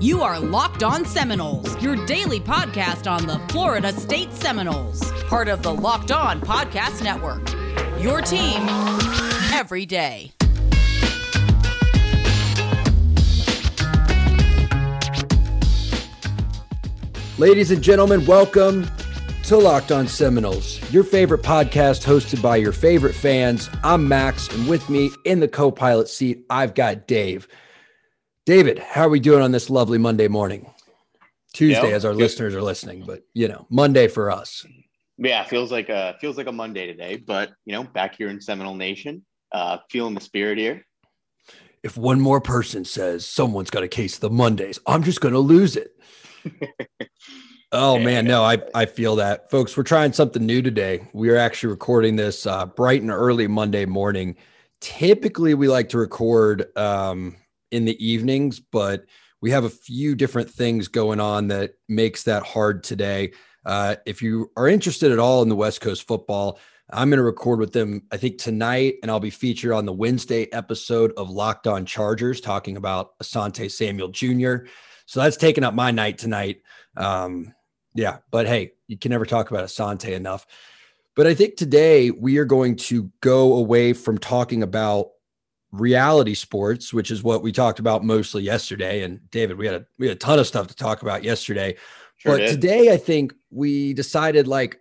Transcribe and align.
You 0.00 0.22
are 0.22 0.40
Locked 0.40 0.82
On 0.82 1.04
Seminoles, 1.04 1.80
your 1.80 1.94
daily 2.04 2.40
podcast 2.40 3.10
on 3.10 3.26
the 3.26 3.38
Florida 3.52 3.92
State 3.92 4.32
Seminoles, 4.32 5.12
part 5.28 5.48
of 5.48 5.62
the 5.62 5.72
Locked 5.72 6.10
On 6.10 6.40
Podcast 6.40 7.02
Network. 7.02 7.48
Your 8.02 8.20
team 8.20 8.66
every 9.52 9.86
day. 9.86 10.32
Ladies 17.38 17.70
and 17.70 17.80
gentlemen, 17.80 18.26
welcome 18.26 18.86
to 19.44 19.56
Locked 19.56 19.92
On 19.92 20.08
Seminoles, 20.08 20.80
your 20.92 21.04
favorite 21.04 21.42
podcast 21.42 22.04
hosted 22.04 22.42
by 22.42 22.56
your 22.56 22.72
favorite 22.72 23.14
fans. 23.14 23.70
I'm 23.84 24.08
Max, 24.08 24.48
and 24.48 24.68
with 24.68 24.90
me 24.90 25.10
in 25.24 25.38
the 25.38 25.48
co 25.48 25.70
pilot 25.70 26.08
seat, 26.08 26.44
I've 26.50 26.74
got 26.74 27.06
Dave. 27.06 27.46
David, 28.46 28.78
how 28.78 29.06
are 29.06 29.08
we 29.08 29.20
doing 29.20 29.40
on 29.40 29.52
this 29.52 29.70
lovely 29.70 29.96
Monday 29.96 30.28
morning? 30.28 30.70
Tuesday, 31.54 31.92
as 31.92 32.04
our 32.04 32.12
good. 32.12 32.18
listeners 32.18 32.54
are 32.54 32.60
listening, 32.60 33.04
but 33.06 33.22
you 33.32 33.48
know, 33.48 33.66
Monday 33.70 34.06
for 34.06 34.30
us. 34.30 34.66
Yeah, 35.16 35.44
feels 35.44 35.72
like 35.72 35.88
a 35.88 36.16
feels 36.20 36.36
like 36.36 36.48
a 36.48 36.52
Monday 36.52 36.86
today, 36.86 37.16
but 37.16 37.52
you 37.64 37.72
know, 37.72 37.84
back 37.84 38.16
here 38.16 38.28
in 38.28 38.40
Seminole 38.40 38.74
Nation, 38.74 39.24
uh, 39.52 39.78
feeling 39.88 40.14
the 40.14 40.20
spirit 40.20 40.58
here. 40.58 40.84
If 41.82 41.96
one 41.96 42.20
more 42.20 42.40
person 42.40 42.84
says 42.84 43.24
someone's 43.24 43.70
got 43.70 43.82
a 43.82 43.88
case 43.88 44.16
of 44.16 44.20
the 44.20 44.30
Mondays, 44.30 44.78
I'm 44.86 45.04
just 45.04 45.20
going 45.22 45.34
to 45.34 45.40
lose 45.40 45.76
it. 45.76 45.96
oh 47.72 47.98
man, 47.98 48.26
no, 48.26 48.42
I 48.42 48.58
I 48.74 48.84
feel 48.84 49.16
that, 49.16 49.50
folks. 49.50 49.74
We're 49.74 49.84
trying 49.84 50.12
something 50.12 50.44
new 50.44 50.60
today. 50.60 51.08
We 51.14 51.30
are 51.30 51.36
actually 51.36 51.70
recording 51.70 52.16
this 52.16 52.46
uh, 52.46 52.66
bright 52.66 53.00
and 53.00 53.10
early 53.10 53.46
Monday 53.46 53.86
morning. 53.86 54.36
Typically, 54.80 55.54
we 55.54 55.68
like 55.68 55.88
to 55.90 55.98
record 55.98 56.76
um, 56.76 57.36
in 57.74 57.84
the 57.84 58.04
evenings, 58.04 58.60
but 58.60 59.04
we 59.40 59.50
have 59.50 59.64
a 59.64 59.70
few 59.70 60.14
different 60.14 60.48
things 60.48 60.88
going 60.88 61.20
on 61.20 61.48
that 61.48 61.74
makes 61.88 62.22
that 62.22 62.42
hard 62.44 62.82
today. 62.84 63.32
Uh, 63.66 63.96
if 64.06 64.22
you 64.22 64.50
are 64.56 64.68
interested 64.68 65.12
at 65.12 65.18
all 65.18 65.42
in 65.42 65.48
the 65.48 65.56
West 65.56 65.80
Coast 65.80 66.06
football, 66.06 66.58
I'm 66.90 67.10
going 67.10 67.18
to 67.18 67.24
record 67.24 67.58
with 67.58 67.72
them, 67.72 68.02
I 68.12 68.16
think, 68.16 68.38
tonight, 68.38 68.96
and 69.02 69.10
I'll 69.10 69.20
be 69.20 69.30
featured 69.30 69.72
on 69.72 69.86
the 69.86 69.92
Wednesday 69.92 70.50
episode 70.52 71.12
of 71.16 71.30
Locked 71.30 71.66
On 71.66 71.84
Chargers 71.84 72.40
talking 72.40 72.76
about 72.76 73.18
Asante 73.18 73.70
Samuel 73.70 74.08
Jr. 74.08 74.66
So 75.06 75.20
that's 75.20 75.36
taking 75.36 75.64
up 75.64 75.74
my 75.74 75.90
night 75.90 76.18
tonight. 76.18 76.62
Um, 76.96 77.54
yeah, 77.94 78.18
but 78.30 78.46
hey, 78.46 78.72
you 78.86 78.98
can 78.98 79.10
never 79.10 79.26
talk 79.26 79.50
about 79.50 79.64
Asante 79.64 80.12
enough. 80.12 80.46
But 81.16 81.26
I 81.26 81.34
think 81.34 81.56
today 81.56 82.10
we 82.10 82.38
are 82.38 82.44
going 82.44 82.76
to 82.76 83.10
go 83.20 83.54
away 83.54 83.92
from 83.92 84.18
talking 84.18 84.62
about 84.62 85.08
reality 85.80 86.34
sports, 86.34 86.92
which 86.92 87.10
is 87.10 87.22
what 87.22 87.42
we 87.42 87.52
talked 87.52 87.78
about 87.78 88.04
mostly 88.04 88.42
yesterday. 88.42 89.02
And 89.02 89.20
David, 89.30 89.58
we 89.58 89.66
had 89.66 89.74
a 89.74 89.86
we 89.98 90.06
had 90.08 90.16
a 90.16 90.18
ton 90.18 90.38
of 90.38 90.46
stuff 90.46 90.66
to 90.68 90.74
talk 90.74 91.02
about 91.02 91.24
yesterday. 91.24 91.76
Sure 92.16 92.32
but 92.32 92.38
did. 92.38 92.50
today 92.50 92.92
I 92.92 92.96
think 92.96 93.34
we 93.50 93.92
decided 93.92 94.46
like 94.46 94.80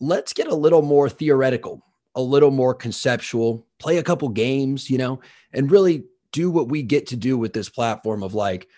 let's 0.00 0.32
get 0.32 0.48
a 0.48 0.54
little 0.54 0.82
more 0.82 1.08
theoretical, 1.08 1.84
a 2.14 2.22
little 2.22 2.50
more 2.50 2.74
conceptual, 2.74 3.66
play 3.78 3.98
a 3.98 4.02
couple 4.02 4.28
games, 4.28 4.90
you 4.90 4.98
know, 4.98 5.20
and 5.52 5.70
really 5.70 6.04
do 6.32 6.50
what 6.50 6.68
we 6.68 6.82
get 6.82 7.06
to 7.06 7.16
do 7.16 7.38
with 7.38 7.52
this 7.52 7.68
platform 7.68 8.22
of 8.22 8.34
like 8.34 8.68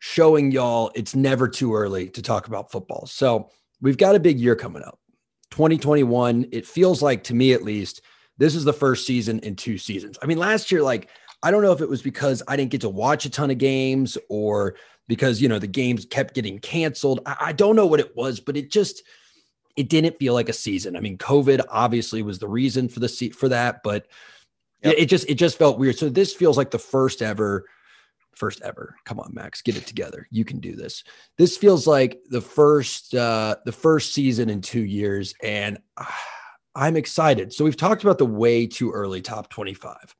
showing 0.00 0.50
y'all 0.50 0.90
it's 0.94 1.14
never 1.14 1.48
too 1.48 1.74
early 1.74 2.08
to 2.10 2.22
talk 2.22 2.46
about 2.46 2.70
football. 2.70 3.06
So, 3.06 3.50
we've 3.80 3.98
got 3.98 4.14
a 4.14 4.20
big 4.20 4.40
year 4.40 4.56
coming 4.56 4.82
up. 4.82 4.98
2021, 5.50 6.48
it 6.50 6.66
feels 6.66 7.00
like 7.02 7.22
to 7.24 7.34
me 7.34 7.52
at 7.52 7.62
least 7.62 8.00
this 8.38 8.54
is 8.54 8.64
the 8.64 8.72
first 8.72 9.06
season 9.06 9.38
in 9.40 9.56
two 9.56 9.78
seasons. 9.78 10.18
I 10.22 10.26
mean, 10.26 10.38
last 10.38 10.72
year, 10.72 10.82
like, 10.82 11.08
I 11.42 11.50
don't 11.50 11.62
know 11.62 11.72
if 11.72 11.80
it 11.80 11.88
was 11.88 12.02
because 12.02 12.42
I 12.48 12.56
didn't 12.56 12.70
get 12.70 12.80
to 12.82 12.88
watch 12.88 13.26
a 13.26 13.30
ton 13.30 13.50
of 13.50 13.58
games 13.58 14.16
or 14.28 14.76
because, 15.08 15.40
you 15.40 15.48
know, 15.48 15.58
the 15.58 15.66
games 15.66 16.06
kept 16.06 16.34
getting 16.34 16.58
canceled. 16.58 17.20
I, 17.26 17.36
I 17.40 17.52
don't 17.52 17.76
know 17.76 17.86
what 17.86 18.00
it 18.00 18.16
was, 18.16 18.40
but 18.40 18.56
it 18.56 18.70
just, 18.70 19.02
it 19.76 19.88
didn't 19.88 20.18
feel 20.18 20.34
like 20.34 20.48
a 20.48 20.54
season. 20.54 20.96
I 20.96 21.00
mean, 21.00 21.18
COVID 21.18 21.64
obviously 21.68 22.22
was 22.22 22.38
the 22.38 22.48
reason 22.48 22.88
for 22.88 23.00
the 23.00 23.08
seat 23.08 23.34
for 23.34 23.48
that, 23.50 23.82
but 23.82 24.06
yep. 24.82 24.94
it, 24.96 25.06
just, 25.06 25.28
it 25.28 25.34
just 25.34 25.58
felt 25.58 25.78
weird. 25.78 25.98
So 25.98 26.08
this 26.08 26.32
feels 26.32 26.56
like 26.56 26.70
the 26.70 26.78
first 26.78 27.22
ever 27.22 27.66
first 28.36 28.62
ever. 28.62 28.96
Come 29.04 29.20
on, 29.20 29.32
Max, 29.32 29.62
get 29.62 29.76
it 29.76 29.86
together. 29.86 30.26
You 30.32 30.44
can 30.44 30.58
do 30.58 30.74
this. 30.74 31.04
This 31.38 31.56
feels 31.56 31.86
like 31.86 32.20
the 32.30 32.40
first 32.40 33.14
uh 33.14 33.56
the 33.64 33.70
first 33.70 34.12
season 34.12 34.50
in 34.50 34.60
2 34.60 34.80
years 34.80 35.34
and 35.42 35.78
uh, 35.96 36.04
I'm 36.74 36.96
excited. 36.96 37.52
So 37.52 37.64
we've 37.64 37.76
talked 37.76 38.02
about 38.02 38.18
the 38.18 38.26
way 38.26 38.66
too 38.66 38.90
early 38.90 39.22
top 39.22 39.48
25. 39.48 40.14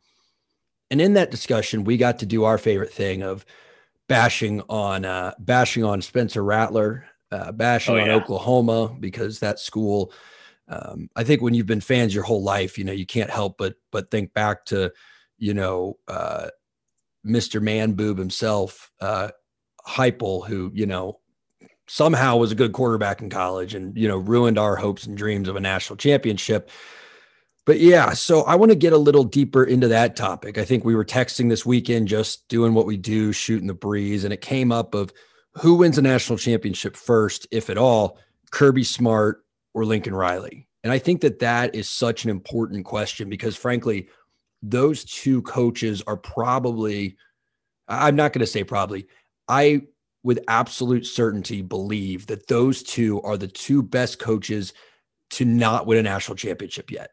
And 0.91 1.01
in 1.01 1.15
that 1.15 1.31
discussion, 1.31 1.85
we 1.85 1.97
got 1.97 2.19
to 2.21 2.27
do 2.27 2.45
our 2.45 2.59
favorite 2.59 2.93
thing 2.93 3.23
of 3.23 3.45
bashing 4.09 4.63
on 4.69 5.05
uh, 5.05 5.35
bashing 5.39 5.83
on 5.85 6.03
Spencer 6.03 6.45
Rattler, 6.45 7.07
uh, 7.33 7.53
bashing 7.53 7.95
oh, 7.95 7.99
yeah. 7.99 8.05
on 8.05 8.11
Oklahoma 8.11 8.95
because 9.01 9.41
that 9.41 9.59
school. 9.59 10.13
Um, 10.67 11.11
I 11.15 11.25
think 11.25 11.43
when 11.43 11.53
you've 11.53 11.67
been 11.67 11.81
fans 11.81 12.15
your 12.15 12.25
whole 12.25 12.43
life, 12.43 12.79
you 12.79 12.85
know 12.85 12.93
you 12.93 13.07
can't 13.07 13.31
help 13.31 13.59
but 13.59 13.75
but 13.91 14.11
think 14.11 14.33
back 14.35 14.65
to 14.67 14.93
you 15.39 15.55
know 15.55 15.99
uh, 16.09 16.49
Mr. 17.27 17.61
Man 17.61 17.93
Boob 17.93 18.19
himself, 18.19 18.91
uh, 19.01 19.31
Heupel, 19.87 20.47
who 20.47 20.71
you 20.75 20.87
know 20.87 21.19
somehow 21.87 22.37
was 22.37 22.53
a 22.53 22.57
good 22.57 22.73
quarterback 22.73 23.21
in 23.21 23.31
college 23.31 23.75
and 23.75 23.97
you 23.97 24.09
know 24.09 24.17
ruined 24.17 24.59
our 24.59 24.77
hopes 24.77 25.07
and 25.07 25.17
dreams 25.17 25.49
of 25.49 25.57
a 25.57 25.61
national 25.61 25.97
championship. 25.97 26.71
But 27.67 27.81
yeah 27.81 28.13
so 28.13 28.43
i 28.43 28.55
want 28.55 28.71
to 28.73 28.77
get 28.77 28.93
a 28.93 28.99
little 28.99 29.25
deeper 29.25 29.65
into 29.65 29.89
that 29.89 30.17
topic. 30.17 30.59
I 30.59 30.65
think 30.65 30.85
we 30.85 30.95
were 30.95 31.05
texting 31.05 31.49
this 31.49 31.65
weekend 31.65 32.09
just 32.09 32.47
doing 32.49 32.75
what 32.75 32.87
we 32.87 32.97
do 32.97 33.33
shooting 33.33 33.67
the 33.67 33.75
breeze 33.75 34.25
and 34.25 34.33
it 34.33 34.41
came 34.41 34.71
up 34.71 34.95
of 34.95 35.13
who 35.55 35.77
wins 35.77 35.99
a 35.99 36.03
national 36.03 36.39
championship 36.39 36.97
first 36.97 37.47
if 37.51 37.71
at 37.71 37.79
all 37.79 38.19
kirby 38.51 38.85
smart 38.85 39.45
or 39.73 39.85
lincoln 39.85 40.15
riley? 40.15 40.69
And 40.83 40.93
i 40.93 40.99
think 40.99 41.23
that 41.23 41.39
that 41.39 41.75
is 41.75 41.89
such 41.89 42.25
an 42.25 42.31
important 42.31 42.85
question 42.85 43.31
because 43.31 43.57
frankly 43.57 44.09
those 44.63 45.05
two 45.05 45.43
coaches 45.43 46.03
are 46.07 46.17
probably 46.17 47.17
i'm 47.89 48.17
not 48.17 48.33
going 48.33 48.41
to 48.41 48.47
say 48.47 48.65
probably 48.65 49.07
i 49.49 49.83
with 50.25 50.41
absolute 50.49 51.07
certainty 51.07 51.63
believe 51.63 52.27
that 52.27 52.49
those 52.49 52.83
two 52.83 53.21
are 53.23 53.37
the 53.37 53.47
two 53.47 53.83
best 53.83 54.19
coaches 54.19 54.73
to 55.31 55.45
not 55.45 55.87
win 55.87 55.99
a 55.99 56.03
national 56.03 56.37
championship 56.37 56.91
yet. 56.91 57.11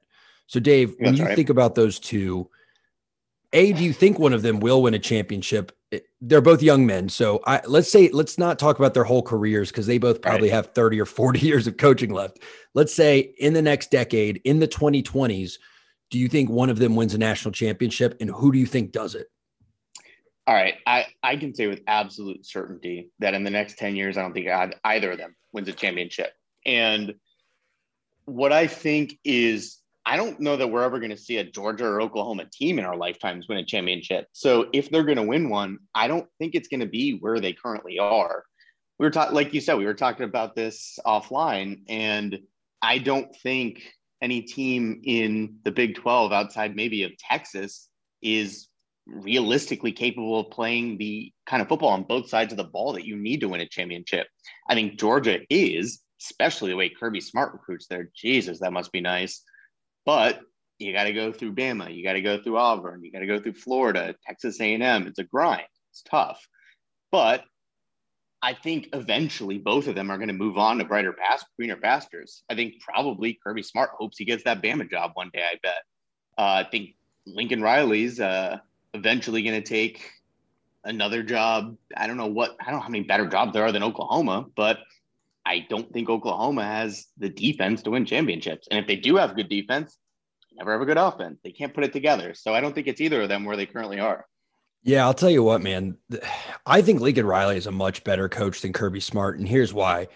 So, 0.47 0.59
Dave, 0.59 0.95
when 0.97 1.15
you 1.15 1.25
right. 1.25 1.35
think 1.35 1.49
about 1.49 1.75
those 1.75 1.99
two, 1.99 2.49
A, 3.53 3.73
do 3.73 3.83
you 3.83 3.93
think 3.93 4.17
one 4.17 4.33
of 4.33 4.41
them 4.41 4.59
will 4.59 4.81
win 4.81 4.93
a 4.93 4.99
championship? 4.99 5.71
They're 6.21 6.41
both 6.41 6.63
young 6.63 6.85
men. 6.85 7.09
So, 7.09 7.41
I, 7.45 7.61
let's 7.67 7.91
say, 7.91 8.09
let's 8.11 8.37
not 8.37 8.57
talk 8.57 8.79
about 8.79 8.93
their 8.93 9.03
whole 9.03 9.21
careers 9.21 9.71
because 9.71 9.87
they 9.87 9.97
both 9.97 10.21
probably 10.21 10.49
right. 10.49 10.55
have 10.55 10.73
30 10.73 10.99
or 11.01 11.05
40 11.05 11.39
years 11.45 11.67
of 11.67 11.77
coaching 11.77 12.13
left. 12.13 12.39
Let's 12.73 12.93
say 12.93 13.19
in 13.37 13.53
the 13.53 13.61
next 13.61 13.91
decade, 13.91 14.41
in 14.45 14.59
the 14.59 14.67
2020s, 14.67 15.53
do 16.09 16.19
you 16.19 16.27
think 16.27 16.49
one 16.49 16.69
of 16.69 16.79
them 16.79 16.95
wins 16.95 17.13
a 17.13 17.17
national 17.17 17.53
championship? 17.53 18.17
And 18.21 18.29
who 18.29 18.51
do 18.51 18.59
you 18.59 18.65
think 18.65 18.91
does 18.91 19.15
it? 19.15 19.27
All 20.47 20.55
right. 20.55 20.75
I, 20.87 21.07
I 21.21 21.35
can 21.35 21.53
say 21.53 21.67
with 21.67 21.81
absolute 21.87 22.45
certainty 22.45 23.11
that 23.19 23.33
in 23.33 23.43
the 23.43 23.51
next 23.51 23.77
10 23.77 23.95
years, 23.95 24.17
I 24.17 24.21
don't 24.21 24.33
think 24.33 24.47
either 24.83 25.11
of 25.11 25.17
them 25.17 25.35
wins 25.53 25.67
a 25.67 25.73
championship. 25.73 26.33
And 26.65 27.15
what 28.25 28.51
I 28.51 28.67
think 28.67 29.19
is, 29.23 29.77
I 30.05 30.17
don't 30.17 30.39
know 30.39 30.57
that 30.57 30.67
we're 30.67 30.83
ever 30.83 30.99
going 30.99 31.11
to 31.11 31.17
see 31.17 31.37
a 31.37 31.43
Georgia 31.43 31.85
or 31.85 32.01
Oklahoma 32.01 32.45
team 32.51 32.79
in 32.79 32.85
our 32.85 32.97
lifetimes 32.97 33.47
win 33.47 33.59
a 33.59 33.65
championship. 33.65 34.27
So 34.31 34.67
if 34.73 34.89
they're 34.89 35.03
going 35.03 35.17
to 35.17 35.23
win 35.23 35.49
one, 35.49 35.77
I 35.93 36.07
don't 36.07 36.27
think 36.39 36.55
it's 36.55 36.67
going 36.67 36.79
to 36.79 36.87
be 36.87 37.17
where 37.19 37.39
they 37.39 37.53
currently 37.53 37.99
are. 37.99 38.43
We 38.97 39.05
were 39.05 39.11
talking, 39.11 39.35
like 39.35 39.53
you 39.53 39.61
said, 39.61 39.77
we 39.77 39.85
were 39.85 39.93
talking 39.93 40.25
about 40.25 40.55
this 40.55 40.97
offline, 41.05 41.81
and 41.89 42.39
I 42.81 42.99
don't 42.99 43.35
think 43.37 43.81
any 44.21 44.41
team 44.41 45.01
in 45.03 45.57
the 45.63 45.71
Big 45.71 45.95
12 45.95 46.31
outside 46.31 46.75
maybe 46.75 47.03
of 47.03 47.11
Texas 47.17 47.89
is 48.21 48.67
realistically 49.07 49.91
capable 49.91 50.39
of 50.39 50.51
playing 50.51 50.97
the 50.97 51.31
kind 51.45 51.61
of 51.61 51.67
football 51.67 51.89
on 51.89 52.03
both 52.03 52.29
sides 52.29 52.53
of 52.53 52.57
the 52.57 52.63
ball 52.63 52.93
that 52.93 53.05
you 53.05 53.15
need 53.15 53.41
to 53.41 53.49
win 53.49 53.61
a 53.61 53.67
championship. 53.67 54.27
I 54.67 54.75
think 54.75 54.99
Georgia 54.99 55.39
is, 55.49 56.01
especially 56.21 56.71
the 56.71 56.77
way 56.77 56.89
Kirby 56.89 57.21
Smart 57.21 57.53
recruits 57.53 57.87
there. 57.87 58.09
Jesus, 58.15 58.59
that 58.59 58.73
must 58.73 58.91
be 58.91 59.01
nice. 59.01 59.43
But 60.05 60.41
you 60.79 60.93
got 60.93 61.03
to 61.03 61.13
go 61.13 61.31
through 61.31 61.55
Bama, 61.55 61.93
you 61.95 62.03
got 62.03 62.13
to 62.13 62.21
go 62.21 62.41
through 62.41 62.57
Auburn, 62.57 63.03
you 63.03 63.11
got 63.11 63.19
to 63.19 63.27
go 63.27 63.39
through 63.39 63.53
Florida, 63.53 64.15
Texas 64.25 64.59
A&M. 64.59 65.07
It's 65.07 65.19
a 65.19 65.23
grind. 65.23 65.67
It's 65.91 66.01
tough. 66.03 66.45
But 67.11 67.43
I 68.41 68.53
think 68.53 68.89
eventually 68.93 69.59
both 69.59 69.87
of 69.87 69.95
them 69.95 70.09
are 70.09 70.17
going 70.17 70.29
to 70.29 70.33
move 70.33 70.57
on 70.57 70.79
to 70.79 70.85
brighter 70.85 71.13
past 71.13 71.45
greener 71.57 71.75
pastures. 71.75 72.43
I 72.49 72.55
think 72.55 72.81
probably 72.81 73.39
Kirby 73.43 73.61
Smart 73.61 73.91
hopes 73.97 74.17
he 74.17 74.25
gets 74.25 74.43
that 74.45 74.61
Bama 74.61 74.89
job 74.89 75.11
one 75.13 75.29
day. 75.33 75.43
I 75.43 75.59
bet. 75.61 75.83
Uh, 76.37 76.63
I 76.65 76.67
think 76.69 76.95
Lincoln 77.27 77.61
Riley's 77.61 78.19
uh, 78.19 78.57
eventually 78.93 79.43
going 79.43 79.61
to 79.61 79.67
take 79.67 80.11
another 80.83 81.23
job. 81.23 81.77
I 81.95 82.07
don't 82.07 82.17
know 82.17 82.27
what, 82.27 82.55
I 82.59 82.65
don't 82.65 82.75
know 82.75 82.81
how 82.81 82.89
many 82.89 83.03
better 83.03 83.27
jobs 83.27 83.53
there 83.53 83.63
are 83.63 83.71
than 83.71 83.83
Oklahoma, 83.83 84.47
but 84.55 84.79
I 85.45 85.65
don't 85.69 85.91
think 85.91 86.09
Oklahoma 86.09 86.63
has 86.63 87.07
the 87.17 87.29
defense 87.29 87.81
to 87.83 87.91
win 87.91 88.05
championships. 88.05 88.67
And 88.69 88.79
if 88.79 88.87
they 88.87 88.95
do 88.95 89.15
have 89.17 89.35
good 89.35 89.49
defense, 89.49 89.97
never 90.53 90.73
have 90.73 90.81
a 90.81 90.85
good 90.85 90.97
offense. 90.97 91.39
They 91.43 91.51
can't 91.51 91.73
put 91.73 91.83
it 91.83 91.93
together. 91.93 92.33
So 92.33 92.53
I 92.53 92.61
don't 92.61 92.75
think 92.75 92.87
it's 92.87 93.01
either 93.01 93.21
of 93.21 93.29
them 93.29 93.45
where 93.45 93.57
they 93.57 93.65
currently 93.65 93.99
are. 93.99 94.25
Yeah, 94.83 95.05
I'll 95.05 95.13
tell 95.13 95.29
you 95.29 95.43
what, 95.43 95.61
man. 95.61 95.97
I 96.65 96.81
think 96.81 97.01
Lincoln 97.01 97.25
Riley 97.25 97.57
is 97.57 97.67
a 97.67 97.71
much 97.71 98.03
better 98.03 98.27
coach 98.27 98.61
than 98.61 98.73
Kirby 98.73 98.99
Smart, 98.99 99.37
and 99.37 99.47
here's 99.47 99.73
why. 99.73 100.07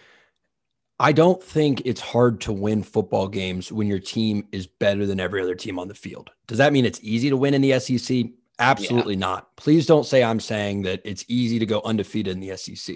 I 1.00 1.12
don't 1.12 1.44
think 1.44 1.84
it's 1.86 2.02
hard 2.02 2.42
to 2.42 2.54
win 2.54 2.82
football 2.82 3.28
games 3.28 3.72
when 3.72 3.88
your 3.88 4.00
team 4.00 4.48
is 4.52 4.66
better 4.66 5.06
than 5.06 5.20
every 5.20 5.42
other 5.42 5.54
team 5.54 5.78
on 5.78 5.88
the 5.88 5.94
field. 5.94 6.32
Does 6.48 6.58
that 6.58 6.74
mean 6.74 6.86
it's 6.86 7.00
easy 7.04 7.30
to 7.30 7.38
win 7.38 7.54
in 7.54 7.62
the 7.62 7.80
SEC? 7.80 8.26
Absolutely 8.60 9.16
yeah. 9.16 9.20
not. 9.20 9.56
Please 9.58 9.86
don't 9.86 10.06
say 10.06 10.24
I'm 10.24 10.40
saying 10.40 10.84
that 10.84 11.02
it's 11.04 11.26
easy 11.28 11.60
to 11.60 11.66
go 11.66 11.82
undefeated 11.84 12.34
in 12.34 12.40
the 12.40 12.56
SEC. 12.56 12.96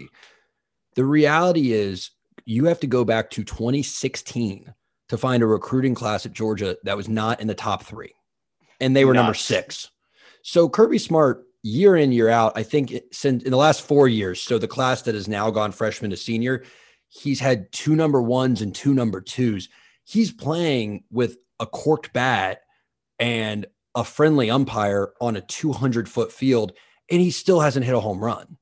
The 0.96 1.06
reality 1.06 1.74
is, 1.74 2.12
you 2.46 2.66
have 2.66 2.80
to 2.80 2.88
go 2.88 3.04
back 3.06 3.30
to 3.32 3.44
2016 3.44 4.74
to 5.10 5.18
find 5.18 5.44
a 5.44 5.48
recruiting 5.48 5.94
class 5.94 6.26
at 6.26 6.34
Georgia 6.34 6.78
that 6.84 6.98
was 6.98 7.10
not 7.10 7.42
in 7.42 7.48
the 7.48 7.54
top 7.54 7.84
three, 7.84 8.14
and 8.80 8.96
they 8.96 9.06
were 9.06 9.14
Nuts. 9.14 9.24
number 9.24 9.34
six. 9.36 9.92
So 10.42 10.70
Kirby 10.70 10.98
Smart, 10.98 11.46
year 11.62 11.96
in 11.96 12.12
year 12.12 12.30
out, 12.30 12.54
I 12.56 12.64
think 12.64 12.94
since 13.12 13.44
in 13.44 13.52
the 13.52 13.58
last 13.58 13.82
four 13.82 14.08
years, 14.08 14.42
so 14.42 14.58
the 14.58 14.68
class 14.68 15.02
that 15.04 15.16
has 15.16 15.28
now 15.28 15.52
gone 15.52 15.72
freshman 15.72 16.12
to 16.12 16.18
senior, 16.18 16.64
he's 17.10 17.40
had 17.40 17.72
two 17.72 17.96
number 17.96 18.22
ones 18.22 18.62
and 18.62 18.74
two 18.74 18.94
number 18.94 19.20
twos. 19.20 19.70
He's 20.06 20.32
playing 20.32 21.04
with 21.12 21.38
a 21.60 21.66
corked 21.66 22.14
bat 22.14 22.62
and 23.20 23.66
a 23.96 24.04
friendly 24.04 24.50
umpire 24.50 25.14
on 25.20 25.36
a 25.36 25.42
200 25.42 26.08
foot 26.08 26.32
field, 26.32 26.74
and 27.10 27.22
he 27.22 27.32
still 27.32 27.60
hasn't 27.60 27.86
hit 27.86 27.96
a 27.96 28.00
home 28.00 28.24
run. 28.24 28.58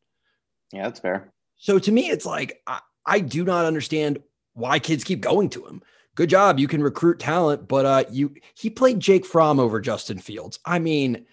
Yeah, 0.71 0.83
that's 0.83 1.00
fair. 1.00 1.31
So 1.57 1.79
to 1.79 1.91
me, 1.91 2.09
it's 2.09 2.25
like 2.25 2.62
I, 2.68 2.79
I 3.06 3.19
do 3.19 3.44
not 3.44 3.65
understand 3.65 4.19
why 4.53 4.79
kids 4.79 5.03
keep 5.03 5.21
going 5.21 5.50
to 5.51 5.65
him. 5.65 5.81
Good 6.15 6.29
job, 6.29 6.57
you 6.57 6.68
can 6.68 6.81
recruit 6.81 7.19
talent, 7.19 7.68
but 7.68 7.85
uh, 7.85 8.03
you 8.09 8.33
he 8.56 8.69
played 8.69 9.00
Jake 9.00 9.25
Fromm 9.25 9.59
over 9.59 9.79
Justin 9.79 10.18
Fields. 10.18 10.59
I 10.65 10.79
mean, 10.79 11.25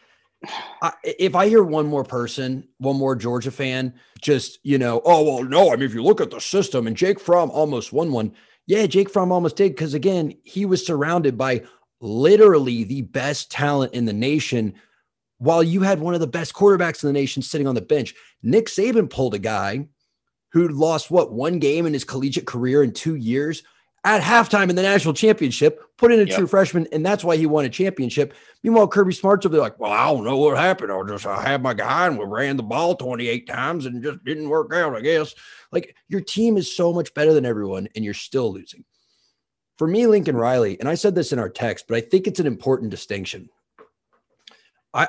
I, 0.83 0.93
if 1.03 1.35
I 1.35 1.49
hear 1.49 1.63
one 1.63 1.87
more 1.87 2.05
person, 2.05 2.69
one 2.79 2.97
more 2.97 3.17
Georgia 3.17 3.51
fan, 3.51 3.95
just 4.21 4.59
you 4.63 4.77
know, 4.79 5.01
oh 5.05 5.23
well, 5.23 5.45
no. 5.45 5.73
I 5.73 5.77
mean, 5.77 5.87
if 5.87 5.95
you 5.95 6.03
look 6.03 6.21
at 6.21 6.31
the 6.31 6.41
system, 6.41 6.87
and 6.87 6.97
Jake 6.97 7.19
Fromm 7.19 7.51
almost 7.51 7.93
won 7.93 8.13
one. 8.13 8.33
Yeah, 8.67 8.87
Jake 8.87 9.11
Fromm 9.11 9.33
almost 9.33 9.57
did 9.57 9.73
because 9.73 9.95
again, 9.95 10.35
he 10.43 10.65
was 10.65 10.85
surrounded 10.85 11.37
by 11.37 11.63
literally 12.01 12.85
the 12.85 13.03
best 13.03 13.51
talent 13.51 13.95
in 13.95 14.05
the 14.05 14.13
nation 14.13 14.75
while 15.39 15.63
you 15.63 15.83
had 15.83 16.01
one 16.01 16.15
of 16.15 16.21
the 16.21 16.27
best 16.27 16.55
quarterbacks 16.55 17.03
in 17.03 17.09
the 17.09 17.13
nation 17.13 17.43
sitting 17.43 17.67
on 17.67 17.75
the 17.75 17.81
bench. 17.81 18.15
Nick 18.43 18.67
Saban 18.67 19.11
pulled 19.11 19.35
a 19.35 19.39
guy 19.39 19.87
who 20.53 20.69
lost 20.69 21.11
what 21.11 21.33
one 21.33 21.59
game 21.59 21.87
in 21.87 21.93
his 21.93 22.05
collegiate 22.05 22.47
career 22.47 22.83
in 22.83 22.93
two 22.93 23.17
years 23.17 23.63
at 24.05 24.23
halftime 24.23 24.69
in 24.69 24.77
the 24.77 24.83
national 24.83 25.15
championship, 25.15 25.83
put 25.97 26.13
in 26.13 26.21
a 26.21 26.25
yep. 26.25 26.37
true 26.37 26.47
freshman, 26.47 26.87
and 26.93 27.05
that's 27.05 27.25
why 27.25 27.37
he 27.37 27.47
won 27.47 27.65
a 27.65 27.71
championship. 27.71 28.35
Meanwhile, 28.63 28.89
Kirby 28.89 29.15
Smart's 29.15 29.47
over 29.47 29.55
there 29.55 29.63
like, 29.63 29.81
well, 29.81 29.93
I 29.93 30.13
don't 30.13 30.25
know 30.25 30.37
what 30.37 30.59
happened. 30.59 30.93
I 30.93 31.03
just 31.09 31.27
I 31.27 31.43
had 31.43 31.63
my 31.63 31.73
guy 31.73 32.07
and 32.07 32.19
we 32.19 32.27
ran 32.27 32.57
the 32.57 32.63
ball 32.63 32.95
28 32.95 33.49
times 33.49 33.87
and 33.87 34.03
just 34.03 34.23
didn't 34.25 34.51
work 34.51 34.73
out, 34.75 34.95
I 34.95 35.01
guess. 35.01 35.35
Like 35.73 35.97
your 36.09 36.21
team 36.21 36.59
is 36.59 36.77
so 36.77 36.93
much 36.93 37.15
better 37.15 37.33
than 37.33 37.47
everyone, 37.47 37.89
and 37.97 38.05
you're 38.05 38.15
still 38.15 38.53
losing 38.53 38.85
for 39.77 39.87
me, 39.87 40.07
Lincoln 40.07 40.37
Riley, 40.37 40.79
and 40.79 40.89
I 40.89 40.95
said 40.95 41.15
this 41.15 41.33
in 41.33 41.39
our 41.39 41.49
text, 41.49 41.87
but 41.89 41.97
I 41.97 42.01
think 42.01 42.27
it's 42.27 42.41
an 42.41 42.47
important 42.47 42.91
distinction. 42.91 43.49
I 44.93 45.09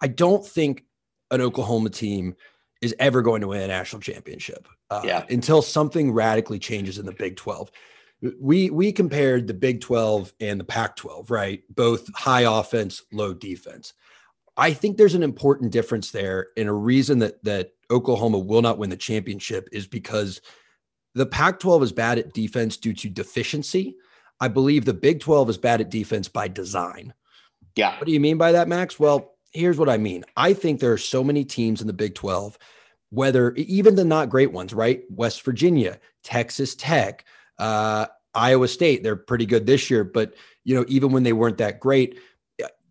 I 0.00 0.08
don't 0.08 0.46
think 0.46 0.84
an 1.30 1.40
Oklahoma 1.40 1.90
team 1.90 2.36
is 2.80 2.94
ever 2.98 3.22
going 3.22 3.40
to 3.40 3.48
win 3.48 3.60
a 3.60 3.66
national 3.66 4.00
championship 4.00 4.68
uh, 4.90 5.02
yeah. 5.04 5.24
until 5.30 5.62
something 5.62 6.12
radically 6.12 6.58
changes 6.58 6.98
in 6.98 7.06
the 7.06 7.12
Big 7.12 7.36
12. 7.36 7.70
We 8.40 8.70
we 8.70 8.92
compared 8.92 9.46
the 9.46 9.54
Big 9.54 9.80
12 9.80 10.32
and 10.40 10.60
the 10.60 10.64
Pac 10.64 10.96
12, 10.96 11.30
right? 11.30 11.62
Both 11.74 12.14
high 12.14 12.42
offense, 12.42 13.02
low 13.12 13.34
defense. 13.34 13.94
I 14.56 14.72
think 14.72 14.96
there's 14.96 15.14
an 15.14 15.24
important 15.24 15.72
difference 15.72 16.12
there, 16.12 16.48
and 16.56 16.68
a 16.68 16.72
reason 16.72 17.18
that 17.18 17.42
that 17.44 17.72
Oklahoma 17.90 18.38
will 18.38 18.62
not 18.62 18.78
win 18.78 18.90
the 18.90 18.96
championship 18.96 19.68
is 19.72 19.86
because 19.86 20.40
the 21.14 21.26
Pac 21.26 21.58
12 21.58 21.82
is 21.82 21.92
bad 21.92 22.18
at 22.18 22.32
defense 22.32 22.76
due 22.76 22.94
to 22.94 23.08
deficiency. 23.08 23.96
I 24.40 24.48
believe 24.48 24.84
the 24.84 24.94
Big 24.94 25.20
12 25.20 25.50
is 25.50 25.58
bad 25.58 25.80
at 25.80 25.90
defense 25.90 26.28
by 26.28 26.48
design. 26.48 27.14
Yeah. 27.76 27.96
What 27.98 28.06
do 28.06 28.12
you 28.12 28.20
mean 28.20 28.38
by 28.38 28.52
that, 28.52 28.68
Max? 28.68 28.98
Well, 28.98 29.34
here's 29.52 29.78
what 29.78 29.88
I 29.88 29.96
mean. 29.96 30.24
I 30.36 30.52
think 30.52 30.80
there 30.80 30.92
are 30.92 30.98
so 30.98 31.24
many 31.24 31.44
teams 31.44 31.80
in 31.80 31.86
the 31.86 31.92
Big 31.92 32.14
12, 32.14 32.58
whether 33.10 33.52
even 33.54 33.94
the 33.94 34.04
not 34.04 34.28
great 34.28 34.52
ones, 34.52 34.74
right? 34.74 35.02
West 35.10 35.42
Virginia, 35.42 35.98
Texas 36.22 36.74
Tech, 36.74 37.24
uh, 37.58 38.06
Iowa 38.34 38.68
State, 38.68 39.02
they're 39.02 39.16
pretty 39.16 39.46
good 39.46 39.66
this 39.66 39.90
year, 39.90 40.04
but 40.04 40.34
you 40.64 40.74
know, 40.74 40.84
even 40.88 41.12
when 41.12 41.22
they 41.22 41.32
weren't 41.32 41.58
that 41.58 41.78
great, 41.80 42.18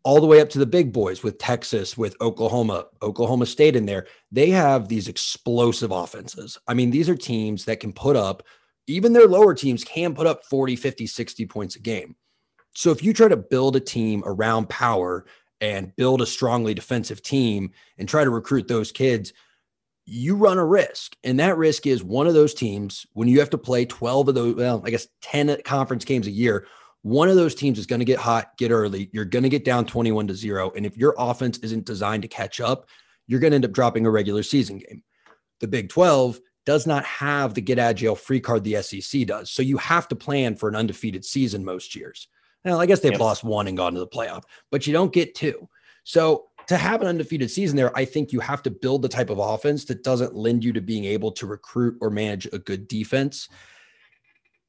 all 0.03 0.19
the 0.19 0.27
way 0.27 0.41
up 0.41 0.49
to 0.49 0.59
the 0.59 0.65
big 0.65 0.91
boys 0.91 1.23
with 1.23 1.37
Texas, 1.37 1.97
with 1.97 2.15
Oklahoma, 2.21 2.85
Oklahoma 3.01 3.45
State 3.45 3.75
in 3.75 3.85
there, 3.85 4.05
they 4.31 4.49
have 4.49 4.87
these 4.87 5.07
explosive 5.07 5.91
offenses. 5.91 6.57
I 6.67 6.73
mean, 6.73 6.91
these 6.91 7.09
are 7.09 7.15
teams 7.15 7.65
that 7.65 7.79
can 7.79 7.93
put 7.93 8.15
up 8.15 8.43
even 8.87 9.13
their 9.13 9.27
lower 9.27 9.53
teams 9.53 9.83
can 9.83 10.13
put 10.13 10.27
up 10.27 10.45
40, 10.45 10.75
50, 10.75 11.07
60 11.07 11.45
points 11.45 11.75
a 11.75 11.79
game. 11.79 12.15
So 12.75 12.91
if 12.91 13.03
you 13.03 13.13
try 13.13 13.27
to 13.27 13.37
build 13.37 13.75
a 13.75 13.79
team 13.79 14.23
around 14.25 14.69
power 14.69 15.25
and 15.61 15.95
build 15.95 16.21
a 16.21 16.25
strongly 16.25 16.73
defensive 16.73 17.21
team 17.21 17.71
and 17.97 18.09
try 18.09 18.23
to 18.23 18.29
recruit 18.29 18.67
those 18.67 18.91
kids, 18.91 19.31
you 20.05 20.35
run 20.35 20.57
a 20.57 20.65
risk. 20.65 21.15
And 21.23 21.39
that 21.39 21.57
risk 21.57 21.87
is 21.87 22.03
one 22.03 22.27
of 22.27 22.33
those 22.33 22.53
teams, 22.53 23.05
when 23.13 23.27
you 23.27 23.39
have 23.39 23.49
to 23.51 23.57
play 23.57 23.85
12 23.85 24.29
of 24.29 24.35
those, 24.35 24.55
well, 24.55 24.81
I 24.85 24.89
guess 24.89 25.07
10 25.21 25.61
conference 25.63 26.03
games 26.03 26.27
a 26.27 26.31
year, 26.31 26.67
one 27.03 27.29
of 27.29 27.35
those 27.35 27.55
teams 27.55 27.79
is 27.79 27.85
going 27.85 27.99
to 27.99 28.05
get 28.05 28.19
hot, 28.19 28.57
get 28.57 28.71
early. 28.71 29.09
You're 29.13 29.25
going 29.25 29.43
to 29.43 29.49
get 29.49 29.65
down 29.65 29.85
21 29.85 30.27
to 30.27 30.33
zero. 30.33 30.71
And 30.75 30.85
if 30.85 30.97
your 30.97 31.15
offense 31.17 31.57
isn't 31.59 31.85
designed 31.85 32.23
to 32.23 32.27
catch 32.27 32.59
up, 32.59 32.87
you're 33.27 33.39
going 33.39 33.51
to 33.51 33.55
end 33.55 33.65
up 33.65 33.71
dropping 33.71 34.05
a 34.05 34.11
regular 34.11 34.43
season 34.43 34.79
game. 34.79 35.03
The 35.59 35.67
Big 35.67 35.89
12 35.89 36.39
does 36.65 36.87
not 36.87 37.03
have 37.03 37.53
the 37.53 37.61
get 37.61 37.79
out 37.79 37.95
jail 37.95 38.15
free 38.15 38.39
card 38.39 38.63
the 38.63 38.81
SEC 38.81 39.25
does. 39.25 39.51
So 39.51 39.61
you 39.61 39.77
have 39.77 40.07
to 40.09 40.15
plan 40.15 40.55
for 40.55 40.69
an 40.69 40.75
undefeated 40.75 41.25
season 41.25 41.65
most 41.65 41.95
years. 41.95 42.27
Now, 42.63 42.79
I 42.79 42.85
guess 42.85 43.01
they've 43.01 43.19
lost 43.19 43.43
one 43.43 43.67
and 43.67 43.75
gone 43.75 43.93
to 43.93 43.99
the 43.99 44.07
playoff, 44.07 44.43
but 44.71 44.87
you 44.87 44.93
don't 44.93 45.11
get 45.11 45.35
two. 45.35 45.67
So 46.05 46.45
to 46.67 46.77
have 46.77 47.01
an 47.01 47.07
undefeated 47.07 47.51
season 47.51 47.75
there, 47.75 47.95
I 47.97 48.05
think 48.05 48.31
you 48.31 48.39
have 48.39 48.63
to 48.63 48.71
build 48.71 49.01
the 49.01 49.09
type 49.09 49.29
of 49.29 49.39
offense 49.39 49.85
that 49.85 50.03
doesn't 50.03 50.35
lend 50.35 50.63
you 50.63 50.71
to 50.73 50.81
being 50.81 51.05
able 51.05 51.31
to 51.33 51.45
recruit 51.45 51.97
or 51.99 52.09
manage 52.09 52.47
a 52.53 52.59
good 52.59 52.87
defense. 52.87 53.49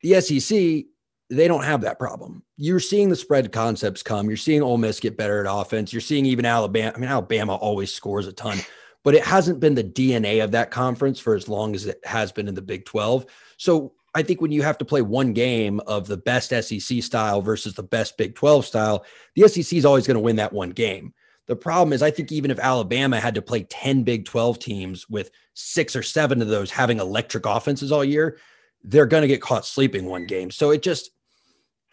The 0.02 0.20
SEC, 0.20 0.86
they 1.30 1.48
don't 1.48 1.64
have 1.64 1.82
that 1.82 2.00
problem. 2.00 2.42
You're 2.56 2.80
seeing 2.80 3.08
the 3.08 3.16
spread 3.16 3.52
concepts 3.52 4.02
come. 4.02 4.28
You're 4.28 4.36
seeing 4.36 4.62
Ole 4.62 4.78
Miss 4.78 4.98
get 4.98 5.16
better 5.16 5.44
at 5.44 5.52
offense. 5.52 5.92
You're 5.92 6.00
seeing 6.00 6.26
even 6.26 6.44
Alabama. 6.44 6.92
I 6.94 6.98
mean, 6.98 7.10
Alabama 7.10 7.54
always 7.54 7.94
scores 7.94 8.26
a 8.26 8.32
ton 8.32 8.58
but 9.04 9.14
it 9.14 9.22
hasn't 9.22 9.60
been 9.60 9.74
the 9.74 9.84
DNA 9.84 10.42
of 10.42 10.50
that 10.52 10.70
conference 10.70 11.20
for 11.20 11.36
as 11.36 11.48
long 11.48 11.74
as 11.74 11.86
it 11.86 12.00
has 12.04 12.32
been 12.32 12.48
in 12.48 12.54
the 12.54 12.62
Big 12.62 12.84
12. 12.86 13.26
So 13.58 13.92
I 14.14 14.22
think 14.22 14.40
when 14.40 14.50
you 14.50 14.62
have 14.62 14.78
to 14.78 14.84
play 14.84 15.02
one 15.02 15.32
game 15.34 15.78
of 15.80 16.06
the 16.06 16.16
best 16.16 16.50
SEC 16.50 17.02
style 17.02 17.42
versus 17.42 17.74
the 17.74 17.82
best 17.82 18.16
Big 18.16 18.34
12 18.34 18.64
style, 18.64 19.04
the 19.36 19.46
SEC 19.46 19.76
is 19.76 19.84
always 19.84 20.06
going 20.06 20.16
to 20.16 20.22
win 20.22 20.36
that 20.36 20.52
one 20.52 20.70
game. 20.70 21.12
The 21.46 21.56
problem 21.56 21.92
is, 21.92 22.00
I 22.00 22.10
think 22.10 22.32
even 22.32 22.50
if 22.50 22.58
Alabama 22.58 23.20
had 23.20 23.34
to 23.34 23.42
play 23.42 23.64
10 23.64 24.02
Big 24.02 24.24
12 24.24 24.58
teams 24.58 25.10
with 25.10 25.30
six 25.52 25.94
or 25.94 26.02
seven 26.02 26.40
of 26.40 26.48
those 26.48 26.70
having 26.70 26.98
electric 26.98 27.44
offenses 27.44 27.92
all 27.92 28.04
year, 28.04 28.38
they're 28.82 29.04
going 29.04 29.22
to 29.22 29.28
get 29.28 29.42
caught 29.42 29.66
sleeping 29.66 30.06
one 30.06 30.26
game. 30.26 30.50
So 30.50 30.70
it 30.70 30.82
just, 30.82 31.10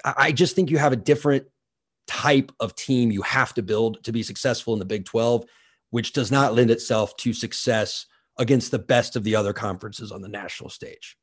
I 0.05 0.31
just 0.31 0.55
think 0.55 0.69
you 0.69 0.77
have 0.77 0.93
a 0.93 0.97
different 0.97 1.45
type 2.07 2.51
of 2.59 2.75
team 2.75 3.11
you 3.11 3.21
have 3.23 3.53
to 3.55 3.61
build 3.61 4.03
to 4.05 4.11
be 4.13 4.23
successful 4.23 4.73
in 4.73 4.79
the 4.79 4.85
Big 4.85 5.05
12 5.05 5.45
which 5.91 6.13
does 6.13 6.31
not 6.31 6.53
lend 6.53 6.71
itself 6.71 7.15
to 7.17 7.33
success 7.33 8.07
against 8.37 8.71
the 8.71 8.79
best 8.79 9.15
of 9.15 9.23
the 9.23 9.35
other 9.35 9.53
conferences 9.53 10.11
on 10.11 10.21
the 10.21 10.27
national 10.27 10.69
stage. 10.69 11.17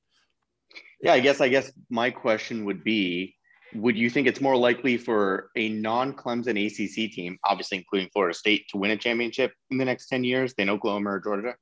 Yeah, 1.02 1.12
I 1.12 1.20
guess 1.20 1.40
I 1.40 1.48
guess 1.48 1.72
my 1.90 2.10
question 2.10 2.64
would 2.64 2.84
be 2.84 3.34
would 3.74 3.96
you 3.96 4.08
think 4.08 4.26
it's 4.26 4.40
more 4.40 4.56
likely 4.56 4.96
for 4.96 5.50
a 5.56 5.68
non-Clemson 5.68 6.56
ACC 6.56 7.12
team, 7.12 7.38
obviously 7.44 7.78
including 7.78 8.08
Florida 8.12 8.34
State, 8.34 8.66
to 8.70 8.78
win 8.78 8.92
a 8.92 8.96
championship 8.96 9.52
in 9.70 9.76
the 9.76 9.84
next 9.84 10.08
10 10.08 10.24
years 10.24 10.54
than 10.54 10.70
Oklahoma 10.70 11.10
or 11.10 11.20
Georgia? 11.20 11.54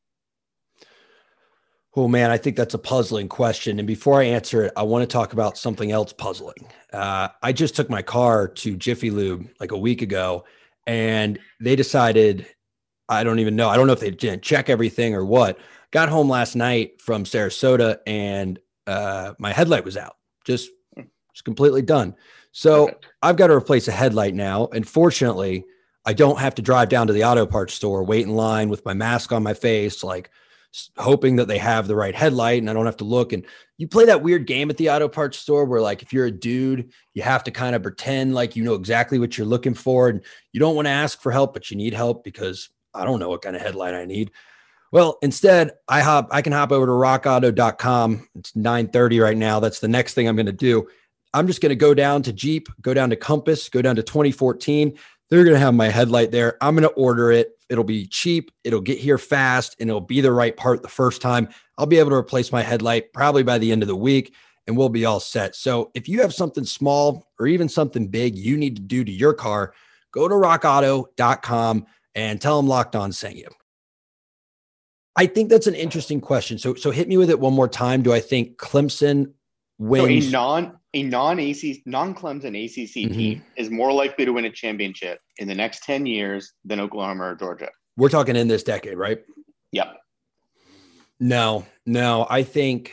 Oh 1.96 2.08
man, 2.08 2.30
I 2.30 2.36
think 2.36 2.56
that's 2.56 2.74
a 2.74 2.78
puzzling 2.78 3.28
question. 3.28 3.78
And 3.78 3.88
before 3.88 4.20
I 4.20 4.24
answer 4.24 4.64
it, 4.64 4.72
I 4.76 4.82
want 4.82 5.02
to 5.02 5.06
talk 5.06 5.32
about 5.32 5.56
something 5.56 5.90
else 5.90 6.12
puzzling. 6.12 6.68
Uh, 6.92 7.28
I 7.42 7.52
just 7.52 7.74
took 7.74 7.88
my 7.88 8.02
car 8.02 8.48
to 8.48 8.76
Jiffy 8.76 9.10
Lube 9.10 9.48
like 9.60 9.72
a 9.72 9.78
week 9.78 10.02
ago, 10.02 10.44
and 10.86 11.38
they 11.58 11.74
decided 11.74 12.46
I 13.08 13.24
don't 13.24 13.38
even 13.38 13.56
know. 13.56 13.68
I 13.68 13.76
don't 13.76 13.86
know 13.86 13.92
if 13.92 14.00
they 14.00 14.10
didn't 14.10 14.42
check 14.42 14.68
everything 14.68 15.14
or 15.14 15.24
what. 15.24 15.58
Got 15.92 16.08
home 16.08 16.28
last 16.28 16.56
night 16.56 17.00
from 17.00 17.24
Sarasota 17.24 17.98
and 18.06 18.58
uh, 18.86 19.34
my 19.38 19.52
headlight 19.52 19.84
was 19.84 19.96
out, 19.96 20.16
just, 20.44 20.70
just 21.32 21.44
completely 21.44 21.82
done. 21.82 22.14
So 22.52 22.86
Perfect. 22.86 23.06
I've 23.22 23.36
got 23.36 23.48
to 23.48 23.54
replace 23.54 23.88
a 23.88 23.92
headlight 23.92 24.34
now. 24.34 24.68
And 24.72 24.86
fortunately, 24.86 25.64
I 26.04 26.12
don't 26.12 26.38
have 26.38 26.54
to 26.56 26.62
drive 26.62 26.88
down 26.88 27.06
to 27.08 27.12
the 27.12 27.24
auto 27.24 27.46
parts 27.46 27.74
store, 27.74 28.04
wait 28.04 28.26
in 28.26 28.34
line 28.34 28.68
with 28.68 28.84
my 28.84 28.94
mask 28.94 29.32
on 29.32 29.42
my 29.42 29.54
face, 29.54 30.02
like 30.02 30.30
hoping 30.96 31.36
that 31.36 31.48
they 31.48 31.58
have 31.58 31.88
the 31.88 31.96
right 31.96 32.14
headlight 32.14 32.60
and 32.60 32.68
I 32.68 32.72
don't 32.72 32.86
have 32.86 32.98
to 32.98 33.04
look. 33.04 33.32
And 33.32 33.44
you 33.78 33.88
play 33.88 34.06
that 34.06 34.22
weird 34.22 34.46
game 34.46 34.70
at 34.70 34.76
the 34.76 34.90
auto 34.90 35.08
parts 35.08 35.38
store 35.38 35.64
where, 35.64 35.80
like, 35.80 36.02
if 36.02 36.12
you're 36.12 36.26
a 36.26 36.30
dude, 36.30 36.90
you 37.14 37.22
have 37.22 37.44
to 37.44 37.50
kind 37.50 37.74
of 37.74 37.82
pretend 37.82 38.34
like 38.34 38.56
you 38.56 38.64
know 38.64 38.74
exactly 38.74 39.18
what 39.18 39.36
you're 39.36 39.46
looking 39.46 39.74
for 39.74 40.08
and 40.08 40.22
you 40.52 40.60
don't 40.60 40.76
want 40.76 40.86
to 40.86 40.92
ask 40.92 41.20
for 41.20 41.32
help, 41.32 41.52
but 41.54 41.70
you 41.70 41.76
need 41.76 41.94
help 41.94 42.24
because 42.24 42.68
I 42.96 43.04
don't 43.04 43.20
know 43.20 43.28
what 43.28 43.42
kind 43.42 43.56
of 43.56 43.62
headline 43.62 43.94
I 43.94 44.04
need. 44.04 44.30
Well, 44.92 45.18
instead, 45.22 45.72
I 45.88 46.00
hop 46.00 46.28
I 46.30 46.42
can 46.42 46.52
hop 46.52 46.72
over 46.72 46.86
to 46.86 46.92
rockauto.com. 46.92 48.28
It's 48.36 48.52
9:30 48.52 49.22
right 49.22 49.36
now. 49.36 49.60
That's 49.60 49.80
the 49.80 49.88
next 49.88 50.14
thing 50.14 50.28
I'm 50.28 50.36
going 50.36 50.46
to 50.46 50.52
do. 50.52 50.88
I'm 51.34 51.46
just 51.46 51.60
going 51.60 51.70
to 51.70 51.76
go 51.76 51.92
down 51.92 52.22
to 52.22 52.32
Jeep, 52.32 52.68
go 52.80 52.94
down 52.94 53.10
to 53.10 53.16
Compass, 53.16 53.68
go 53.68 53.82
down 53.82 53.96
to 53.96 54.02
2014. 54.02 54.96
They're 55.28 55.44
going 55.44 55.54
to 55.54 55.60
have 55.60 55.74
my 55.74 55.88
headlight 55.88 56.30
there. 56.30 56.56
I'm 56.60 56.76
going 56.76 56.88
to 56.88 56.94
order 56.94 57.32
it. 57.32 57.58
It'll 57.68 57.84
be 57.84 58.06
cheap, 58.06 58.52
it'll 58.62 58.80
get 58.80 58.98
here 58.98 59.18
fast, 59.18 59.76
and 59.80 59.90
it'll 59.90 60.00
be 60.00 60.20
the 60.20 60.32
right 60.32 60.56
part 60.56 60.82
the 60.82 60.88
first 60.88 61.20
time. 61.20 61.48
I'll 61.76 61.86
be 61.86 61.98
able 61.98 62.10
to 62.10 62.16
replace 62.16 62.52
my 62.52 62.62
headlight 62.62 63.12
probably 63.12 63.42
by 63.42 63.58
the 63.58 63.72
end 63.72 63.82
of 63.82 63.88
the 63.88 63.96
week 63.96 64.34
and 64.66 64.76
we'll 64.76 64.88
be 64.88 65.04
all 65.04 65.20
set. 65.20 65.54
So 65.54 65.90
if 65.94 66.08
you 66.08 66.20
have 66.22 66.34
something 66.34 66.64
small 66.64 67.28
or 67.38 67.46
even 67.46 67.68
something 67.68 68.08
big 68.08 68.36
you 68.36 68.56
need 68.56 68.76
to 68.76 68.82
do 68.82 69.04
to 69.04 69.12
your 69.12 69.32
car, 69.32 69.74
go 70.12 70.28
to 70.28 70.34
rockauto.com 70.34 71.86
and 72.16 72.40
tell 72.40 72.56
them 72.56 72.66
locked 72.66 72.96
on 72.96 73.12
sent 73.12 73.36
you. 73.36 73.48
I 75.14 75.26
think 75.26 75.50
that's 75.50 75.66
an 75.66 75.74
interesting 75.74 76.20
question. 76.20 76.58
So 76.58 76.74
so 76.74 76.90
hit 76.90 77.06
me 77.06 77.16
with 77.16 77.30
it 77.30 77.38
one 77.38 77.52
more 77.52 77.68
time. 77.68 78.02
Do 78.02 78.12
I 78.12 78.20
think 78.20 78.56
Clemson 78.56 79.32
wins? 79.78 80.24
So 80.24 80.28
a 80.28 80.32
non 80.32 80.78
a 80.94 81.02
non 81.04 81.38
AC 81.38 81.82
non 81.86 82.14
Clemson 82.14 82.48
ACC 82.64 83.08
mm-hmm. 83.08 83.14
team 83.14 83.44
is 83.56 83.70
more 83.70 83.92
likely 83.92 84.24
to 84.24 84.32
win 84.32 84.46
a 84.46 84.50
championship 84.50 85.20
in 85.38 85.46
the 85.46 85.54
next 85.54 85.84
ten 85.84 86.06
years 86.06 86.52
than 86.64 86.80
Oklahoma 86.80 87.24
or 87.24 87.34
Georgia. 87.36 87.68
We're 87.96 88.08
talking 88.08 88.36
in 88.36 88.48
this 88.48 88.62
decade, 88.62 88.98
right? 88.98 89.20
Yep. 89.72 89.96
No, 91.20 91.64
no, 91.86 92.26
I 92.28 92.42
think. 92.42 92.92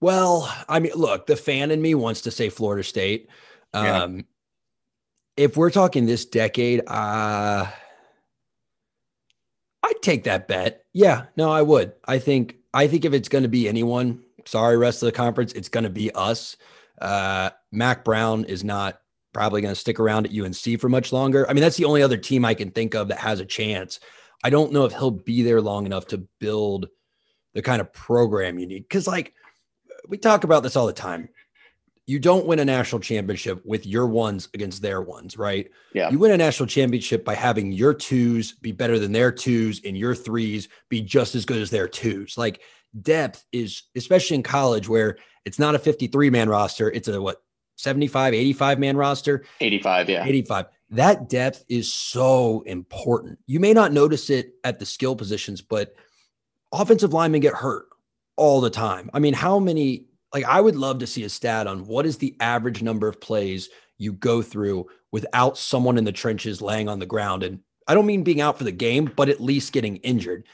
Well, 0.00 0.54
I 0.68 0.80
mean, 0.80 0.92
look, 0.94 1.26
the 1.26 1.36
fan 1.36 1.70
in 1.70 1.80
me 1.80 1.94
wants 1.94 2.22
to 2.22 2.30
say 2.30 2.48
Florida 2.48 2.82
State. 2.82 3.28
Um. 3.72 4.24
If 5.36 5.56
we're 5.56 5.70
talking 5.70 6.06
this 6.06 6.24
decade, 6.24 6.82
uh, 6.86 7.66
I'd 9.82 10.02
take 10.02 10.24
that 10.24 10.48
bet. 10.48 10.84
Yeah, 10.92 11.26
no, 11.36 11.50
I 11.50 11.62
would. 11.62 11.92
I 12.04 12.18
think 12.18 12.56
I 12.72 12.86
think 12.86 13.04
if 13.04 13.12
it's 13.12 13.28
going 13.28 13.42
to 13.42 13.48
be 13.48 13.68
anyone, 13.68 14.22
sorry, 14.46 14.76
rest 14.76 15.02
of 15.02 15.06
the 15.06 15.12
conference, 15.12 15.52
it's 15.52 15.68
going 15.68 15.84
to 15.84 15.90
be 15.90 16.10
us. 16.12 16.56
Uh, 17.00 17.50
Mack 17.72 18.04
Brown 18.04 18.44
is 18.44 18.64
not 18.64 19.00
probably 19.32 19.60
going 19.60 19.74
to 19.74 19.80
stick 19.80 20.00
around 20.00 20.26
at 20.26 20.32
UNC 20.32 20.80
for 20.80 20.88
much 20.88 21.12
longer. 21.12 21.48
I 21.48 21.52
mean, 21.52 21.62
that's 21.62 21.76
the 21.76 21.84
only 21.84 22.02
other 22.02 22.16
team 22.16 22.44
I 22.44 22.54
can 22.54 22.70
think 22.70 22.94
of 22.94 23.08
that 23.08 23.18
has 23.18 23.40
a 23.40 23.44
chance. 23.44 24.00
I 24.42 24.50
don't 24.50 24.72
know 24.72 24.84
if 24.84 24.92
he'll 24.92 25.10
be 25.10 25.42
there 25.42 25.60
long 25.60 25.86
enough 25.86 26.06
to 26.08 26.26
build 26.38 26.88
the 27.52 27.62
kind 27.62 27.80
of 27.80 27.92
program 27.92 28.58
you 28.58 28.66
need. 28.66 28.84
Because, 28.84 29.06
like, 29.06 29.34
we 30.08 30.18
talk 30.18 30.44
about 30.44 30.62
this 30.62 30.76
all 30.76 30.86
the 30.86 30.92
time 30.92 31.28
you 32.06 32.18
don't 32.18 32.46
win 32.46 32.58
a 32.58 32.64
national 32.64 33.00
championship 33.00 33.64
with 33.64 33.86
your 33.86 34.06
ones 34.06 34.48
against 34.52 34.82
their 34.82 35.00
ones, 35.00 35.38
right? 35.38 35.70
Yeah. 35.94 36.10
You 36.10 36.18
win 36.18 36.32
a 36.32 36.36
national 36.36 36.66
championship 36.66 37.24
by 37.24 37.34
having 37.34 37.72
your 37.72 37.94
twos 37.94 38.52
be 38.52 38.72
better 38.72 38.98
than 38.98 39.12
their 39.12 39.32
twos 39.32 39.80
and 39.84 39.96
your 39.96 40.14
threes 40.14 40.68
be 40.90 41.00
just 41.00 41.34
as 41.34 41.46
good 41.46 41.62
as 41.62 41.70
their 41.70 41.88
twos. 41.88 42.36
Like 42.36 42.60
depth 43.00 43.44
is, 43.52 43.84
especially 43.96 44.36
in 44.36 44.42
college 44.42 44.88
where 44.88 45.16
it's 45.46 45.58
not 45.58 45.74
a 45.74 45.78
53 45.78 46.28
man 46.30 46.48
roster, 46.48 46.90
it's 46.90 47.08
a 47.08 47.20
what, 47.20 47.42
75, 47.76 48.34
85 48.34 48.78
man 48.78 48.96
roster? 48.96 49.44
85, 49.60 50.10
yeah. 50.10 50.24
85. 50.24 50.66
That 50.90 51.28
depth 51.28 51.64
is 51.68 51.92
so 51.92 52.62
important. 52.66 53.38
You 53.46 53.60
may 53.60 53.72
not 53.72 53.92
notice 53.92 54.30
it 54.30 54.54
at 54.62 54.78
the 54.78 54.86
skill 54.86 55.16
positions, 55.16 55.62
but 55.62 55.94
offensive 56.72 57.12
linemen 57.12 57.40
get 57.40 57.54
hurt 57.54 57.86
all 58.36 58.60
the 58.60 58.70
time. 58.70 59.10
I 59.14 59.18
mean, 59.18 59.34
how 59.34 59.58
many 59.58 60.06
like 60.34 60.44
I 60.44 60.60
would 60.60 60.76
love 60.76 60.98
to 60.98 61.06
see 61.06 61.22
a 61.22 61.28
stat 61.28 61.66
on 61.68 61.86
what 61.86 62.04
is 62.04 62.18
the 62.18 62.36
average 62.40 62.82
number 62.82 63.06
of 63.06 63.20
plays 63.20 63.68
you 63.96 64.12
go 64.12 64.42
through 64.42 64.86
without 65.12 65.56
someone 65.56 65.96
in 65.96 66.04
the 66.04 66.12
trenches 66.12 66.60
laying 66.60 66.88
on 66.88 66.98
the 66.98 67.06
ground. 67.06 67.44
And 67.44 67.60
I 67.86 67.94
don't 67.94 68.06
mean 68.06 68.24
being 68.24 68.40
out 68.40 68.58
for 68.58 68.64
the 68.64 68.72
game, 68.72 69.10
but 69.14 69.28
at 69.28 69.40
least 69.40 69.72
getting 69.72 69.96
injured. 69.98 70.46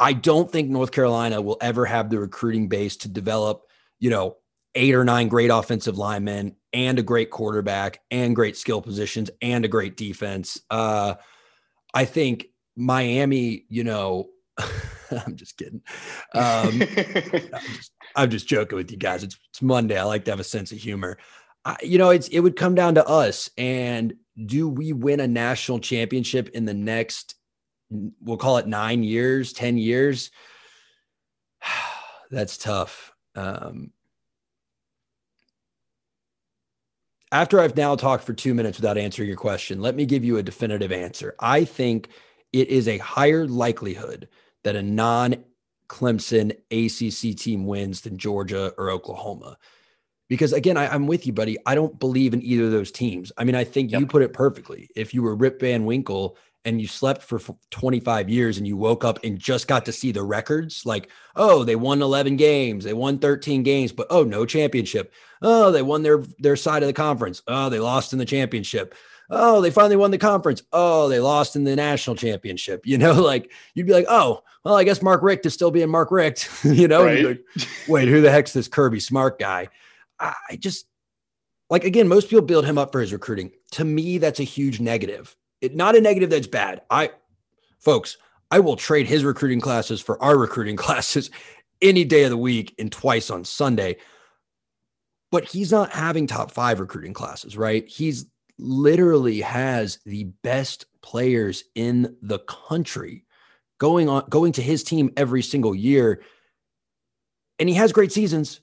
I 0.00 0.14
don't 0.14 0.50
think 0.50 0.70
North 0.70 0.90
Carolina 0.90 1.40
will 1.42 1.58
ever 1.60 1.84
have 1.84 2.08
the 2.08 2.18
recruiting 2.18 2.68
base 2.68 2.96
to 2.98 3.08
develop, 3.08 3.64
you 3.98 4.08
know, 4.08 4.38
eight 4.74 4.94
or 4.94 5.04
nine 5.04 5.28
great 5.28 5.50
offensive 5.50 5.98
linemen 5.98 6.56
and 6.72 6.98
a 6.98 7.02
great 7.02 7.30
quarterback 7.30 8.00
and 8.10 8.36
great 8.36 8.56
skill 8.56 8.80
positions 8.80 9.30
and 9.42 9.64
a 9.64 9.68
great 9.68 9.96
defense. 9.96 10.60
Uh, 10.70 11.14
I 11.94 12.04
think 12.04 12.46
Miami, 12.76 13.64
you 13.68 13.84
know, 13.84 14.28
I'm 15.26 15.36
just 15.36 15.56
kidding. 15.56 15.82
Um, 16.34 16.42
I'm, 16.82 17.66
just, 17.74 17.92
I'm, 18.14 18.30
just, 18.30 18.48
joking 18.48 18.76
with 18.76 18.90
you 18.90 18.96
guys. 18.96 19.22
It's, 19.22 19.38
it's 19.50 19.62
Monday. 19.62 19.98
I 19.98 20.04
like 20.04 20.24
to 20.24 20.30
have 20.32 20.40
a 20.40 20.44
sense 20.44 20.72
of 20.72 20.78
humor. 20.78 21.18
I, 21.64 21.76
you 21.82 21.98
know, 21.98 22.10
it's 22.10 22.28
it 22.28 22.40
would 22.40 22.56
come 22.56 22.74
down 22.74 22.94
to 22.94 23.06
us. 23.06 23.50
And 23.58 24.14
do 24.44 24.68
we 24.68 24.92
win 24.92 25.20
a 25.20 25.28
national 25.28 25.80
championship 25.80 26.48
in 26.50 26.64
the 26.64 26.74
next? 26.74 27.34
We'll 27.90 28.36
call 28.36 28.58
it 28.58 28.66
nine 28.66 29.02
years, 29.02 29.52
ten 29.52 29.78
years. 29.78 30.30
That's 32.30 32.58
tough. 32.58 33.12
Um, 33.34 33.92
after 37.32 37.60
I've 37.60 37.76
now 37.76 37.96
talked 37.96 38.24
for 38.24 38.32
two 38.32 38.54
minutes 38.54 38.78
without 38.78 38.98
answering 38.98 39.28
your 39.28 39.36
question, 39.36 39.80
let 39.80 39.94
me 39.94 40.06
give 40.06 40.24
you 40.24 40.38
a 40.38 40.42
definitive 40.42 40.92
answer. 40.92 41.34
I 41.38 41.64
think 41.64 42.08
it 42.52 42.68
is 42.68 42.88
a 42.88 42.98
higher 42.98 43.46
likelihood 43.46 44.28
that 44.66 44.76
a 44.76 44.82
non 44.82 45.36
Clemson 45.88 46.50
ACC 46.72 47.38
team 47.38 47.66
wins 47.66 48.00
than 48.00 48.18
Georgia 48.18 48.72
or 48.76 48.90
Oklahoma. 48.90 49.56
Because 50.28 50.52
again, 50.52 50.76
I, 50.76 50.92
am 50.92 51.06
with 51.06 51.24
you, 51.24 51.32
buddy. 51.32 51.56
I 51.64 51.76
don't 51.76 52.00
believe 52.00 52.34
in 52.34 52.42
either 52.42 52.64
of 52.64 52.72
those 52.72 52.90
teams. 52.90 53.30
I 53.38 53.44
mean, 53.44 53.54
I 53.54 53.62
think 53.62 53.92
yep. 53.92 54.00
you 54.00 54.06
put 54.08 54.22
it 54.22 54.32
perfectly. 54.32 54.90
If 54.96 55.14
you 55.14 55.22
were 55.22 55.36
Rip 55.36 55.60
Van 55.60 55.84
Winkle 55.84 56.36
and 56.64 56.80
you 56.80 56.88
slept 56.88 57.22
for 57.22 57.40
25 57.70 58.28
years 58.28 58.58
and 58.58 58.66
you 58.66 58.76
woke 58.76 59.04
up 59.04 59.20
and 59.22 59.38
just 59.38 59.68
got 59.68 59.84
to 59.84 59.92
see 59.92 60.10
the 60.10 60.24
records, 60.24 60.84
like, 60.84 61.10
oh, 61.36 61.62
they 61.62 61.76
won 61.76 62.02
11 62.02 62.34
games, 62.34 62.82
they 62.82 62.92
won 62.92 63.20
13 63.20 63.62
games, 63.62 63.92
but 63.92 64.08
oh, 64.10 64.24
no 64.24 64.44
championship. 64.44 65.12
Oh, 65.42 65.70
they 65.70 65.82
won 65.82 66.02
their 66.02 66.24
their 66.40 66.56
side 66.56 66.82
of 66.82 66.88
the 66.88 66.92
conference. 66.92 67.40
Oh, 67.46 67.68
they 67.68 67.78
lost 67.78 68.12
in 68.12 68.18
the 68.18 68.24
championship 68.24 68.96
oh, 69.30 69.60
they 69.60 69.70
finally 69.70 69.96
won 69.96 70.10
the 70.10 70.18
conference. 70.18 70.62
Oh, 70.72 71.08
they 71.08 71.20
lost 71.20 71.56
in 71.56 71.64
the 71.64 71.76
national 71.76 72.16
championship. 72.16 72.86
You 72.86 72.98
know, 72.98 73.20
like 73.20 73.52
you'd 73.74 73.86
be 73.86 73.92
like, 73.92 74.06
oh, 74.08 74.42
well, 74.64 74.76
I 74.76 74.84
guess 74.84 75.02
Mark 75.02 75.22
Richt 75.22 75.44
is 75.44 75.54
still 75.54 75.70
being 75.70 75.90
Mark 75.90 76.10
Richt. 76.10 76.48
you 76.64 76.88
know, 76.88 77.04
right. 77.04 77.24
like, 77.24 77.44
wait, 77.88 78.08
who 78.08 78.20
the 78.20 78.30
heck's 78.30 78.52
this 78.52 78.68
Kirby 78.68 79.00
Smart 79.00 79.38
guy? 79.38 79.68
I 80.18 80.56
just 80.58 80.86
like 81.68 81.84
again, 81.84 82.08
most 82.08 82.28
people 82.28 82.44
build 82.44 82.64
him 82.64 82.78
up 82.78 82.92
for 82.92 83.00
his 83.00 83.12
recruiting. 83.12 83.50
To 83.72 83.84
me, 83.84 84.18
that's 84.18 84.40
a 84.40 84.44
huge 84.44 84.80
negative. 84.80 85.36
It, 85.60 85.74
not 85.74 85.96
a 85.96 86.00
negative 86.00 86.30
that's 86.30 86.46
bad. 86.46 86.82
I, 86.90 87.10
folks, 87.80 88.18
I 88.50 88.60
will 88.60 88.76
trade 88.76 89.06
his 89.06 89.24
recruiting 89.24 89.60
classes 89.60 90.00
for 90.00 90.22
our 90.22 90.38
recruiting 90.38 90.76
classes 90.76 91.30
any 91.82 92.04
day 92.04 92.24
of 92.24 92.30
the 92.30 92.36
week 92.36 92.74
and 92.78 92.90
twice 92.90 93.30
on 93.30 93.44
Sunday. 93.44 93.96
But 95.32 95.44
he's 95.44 95.72
not 95.72 95.90
having 95.90 96.26
top 96.26 96.52
five 96.52 96.78
recruiting 96.78 97.12
classes, 97.12 97.56
right? 97.56 97.86
He's 97.88 98.26
literally 98.58 99.40
has 99.40 99.98
the 100.06 100.24
best 100.42 100.86
players 101.02 101.64
in 101.74 102.16
the 102.22 102.38
country 102.40 103.24
going 103.78 104.08
on 104.08 104.24
going 104.30 104.52
to 104.52 104.62
his 104.62 104.82
team 104.82 105.10
every 105.16 105.42
single 105.42 105.74
year. 105.74 106.22
And 107.58 107.68
he 107.68 107.74
has 107.74 107.92
great 107.92 108.12
seasons 108.12 108.60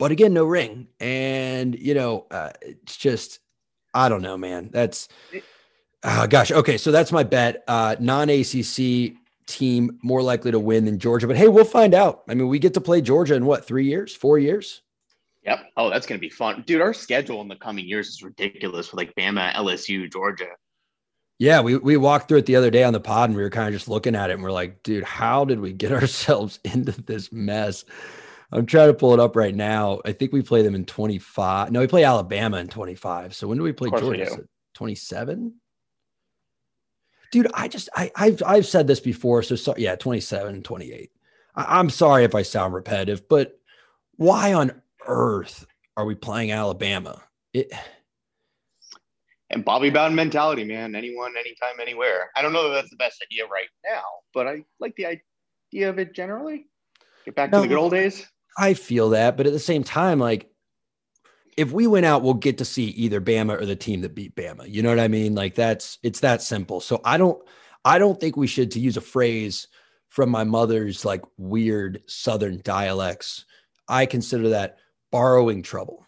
but 0.00 0.10
again 0.10 0.32
no 0.32 0.44
ring. 0.44 0.88
And 0.98 1.78
you 1.78 1.94
know 1.94 2.26
uh, 2.32 2.50
it's 2.62 2.96
just 2.96 3.38
i 3.94 4.08
don't 4.08 4.22
know 4.22 4.36
man. 4.36 4.70
That's 4.72 5.06
uh, 6.02 6.26
gosh. 6.26 6.50
Okay 6.50 6.76
so 6.76 6.90
that's 6.90 7.12
my 7.12 7.22
bet. 7.22 7.62
Uh, 7.68 7.94
non-acc 8.00 9.14
team 9.46 9.98
more 10.02 10.22
likely 10.22 10.52
to 10.52 10.60
win 10.60 10.84
than 10.84 10.96
georgia 10.96 11.26
but 11.26 11.36
hey 11.36 11.48
we'll 11.48 11.64
find 11.64 11.94
out. 11.94 12.22
I 12.28 12.34
mean 12.34 12.48
we 12.48 12.58
get 12.58 12.74
to 12.74 12.80
play 12.80 13.00
georgia 13.00 13.34
in 13.34 13.46
what 13.46 13.64
three 13.64 13.84
years? 13.84 14.16
Four 14.16 14.38
years 14.40 14.82
Yep. 15.44 15.58
Oh, 15.76 15.90
that's 15.90 16.06
going 16.06 16.18
to 16.18 16.26
be 16.26 16.30
fun. 16.30 16.64
Dude, 16.66 16.82
our 16.82 16.92
schedule 16.92 17.40
in 17.40 17.48
the 17.48 17.56
coming 17.56 17.86
years 17.86 18.08
is 18.08 18.22
ridiculous 18.22 18.92
with 18.92 18.98
like 18.98 19.14
Bama, 19.14 19.52
LSU, 19.54 20.10
Georgia. 20.10 20.48
Yeah, 21.38 21.62
we, 21.62 21.76
we 21.76 21.96
walked 21.96 22.28
through 22.28 22.38
it 22.38 22.46
the 22.46 22.56
other 22.56 22.70
day 22.70 22.84
on 22.84 22.92
the 22.92 23.00
pod 23.00 23.30
and 23.30 23.36
we 23.36 23.42
were 23.42 23.48
kind 23.48 23.66
of 23.66 23.72
just 23.72 23.88
looking 23.88 24.14
at 24.14 24.28
it 24.28 24.34
and 24.34 24.42
we're 24.42 24.52
like, 24.52 24.82
dude, 24.82 25.04
how 25.04 25.46
did 25.46 25.60
we 25.60 25.72
get 25.72 25.92
ourselves 25.92 26.60
into 26.64 26.92
this 27.02 27.32
mess? 27.32 27.84
I'm 28.52 28.66
trying 28.66 28.88
to 28.88 28.94
pull 28.94 29.14
it 29.14 29.20
up 29.20 29.36
right 29.36 29.54
now. 29.54 30.00
I 30.04 30.12
think 30.12 30.32
we 30.32 30.42
play 30.42 30.62
them 30.62 30.74
in 30.74 30.84
25. 30.84 31.70
No, 31.70 31.80
we 31.80 31.86
play 31.86 32.04
Alabama 32.04 32.58
in 32.58 32.68
25. 32.68 33.34
So 33.34 33.48
when 33.48 33.58
do 33.58 33.64
we 33.64 33.72
play 33.72 33.90
Georgia? 33.90 34.40
27? 34.74 35.54
Dude, 37.32 37.46
I 37.54 37.68
just 37.68 37.88
I 37.94 38.10
I've 38.16 38.42
I've 38.44 38.66
said 38.66 38.88
this 38.88 38.98
before. 38.98 39.44
So, 39.44 39.54
so 39.54 39.74
yeah, 39.78 39.94
27 39.94 40.52
and 40.52 40.64
28. 40.64 41.12
I, 41.54 41.78
I'm 41.78 41.88
sorry 41.88 42.24
if 42.24 42.34
I 42.34 42.42
sound 42.42 42.74
repetitive, 42.74 43.28
but 43.28 43.58
why 44.16 44.52
on 44.52 44.82
earth 45.06 45.66
are 45.96 46.04
we 46.04 46.14
playing 46.14 46.52
Alabama? 46.52 47.22
It 47.52 47.72
and 49.50 49.64
Bobby 49.64 49.90
Bowden 49.90 50.14
mentality, 50.14 50.64
man. 50.64 50.94
Anyone, 50.94 51.34
anytime, 51.36 51.80
anywhere. 51.80 52.30
I 52.36 52.42
don't 52.42 52.52
know 52.52 52.68
that 52.68 52.74
that's 52.74 52.90
the 52.90 52.96
best 52.96 53.22
idea 53.22 53.46
right 53.46 53.66
now, 53.84 54.02
but 54.32 54.46
I 54.46 54.64
like 54.78 54.94
the 54.94 55.06
idea 55.06 55.90
of 55.90 55.98
it 55.98 56.14
generally. 56.14 56.66
Get 57.24 57.34
back 57.34 57.50
no, 57.50 57.58
to 57.58 57.62
the 57.62 57.68
good 57.68 57.78
old 57.78 57.92
days. 57.92 58.26
I 58.56 58.74
feel 58.74 59.10
that, 59.10 59.36
but 59.36 59.46
at 59.46 59.52
the 59.52 59.58
same 59.58 59.82
time, 59.82 60.20
like 60.20 60.50
if 61.56 61.72
we 61.72 61.86
went 61.86 62.06
out, 62.06 62.22
we'll 62.22 62.34
get 62.34 62.58
to 62.58 62.64
see 62.64 62.84
either 62.84 63.20
Bama 63.20 63.60
or 63.60 63.66
the 63.66 63.76
team 63.76 64.00
that 64.02 64.14
beat 64.14 64.34
Bama. 64.36 64.68
You 64.68 64.82
know 64.82 64.88
what 64.88 65.00
I 65.00 65.08
mean? 65.08 65.34
Like 65.34 65.56
that's 65.56 65.98
it's 66.02 66.20
that 66.20 66.42
simple. 66.42 66.80
So 66.80 67.00
I 67.04 67.18
don't 67.18 67.40
I 67.84 67.98
don't 67.98 68.20
think 68.20 68.36
we 68.36 68.46
should 68.46 68.70
to 68.72 68.80
use 68.80 68.96
a 68.96 69.02
phrase 69.02 69.66
from 70.08 70.30
my 70.30 70.44
mother's 70.44 71.04
like 71.04 71.22
weird 71.36 72.02
southern 72.06 72.60
dialects. 72.62 73.44
I 73.88 74.06
consider 74.06 74.50
that 74.50 74.78
borrowing 75.10 75.62
trouble. 75.62 76.06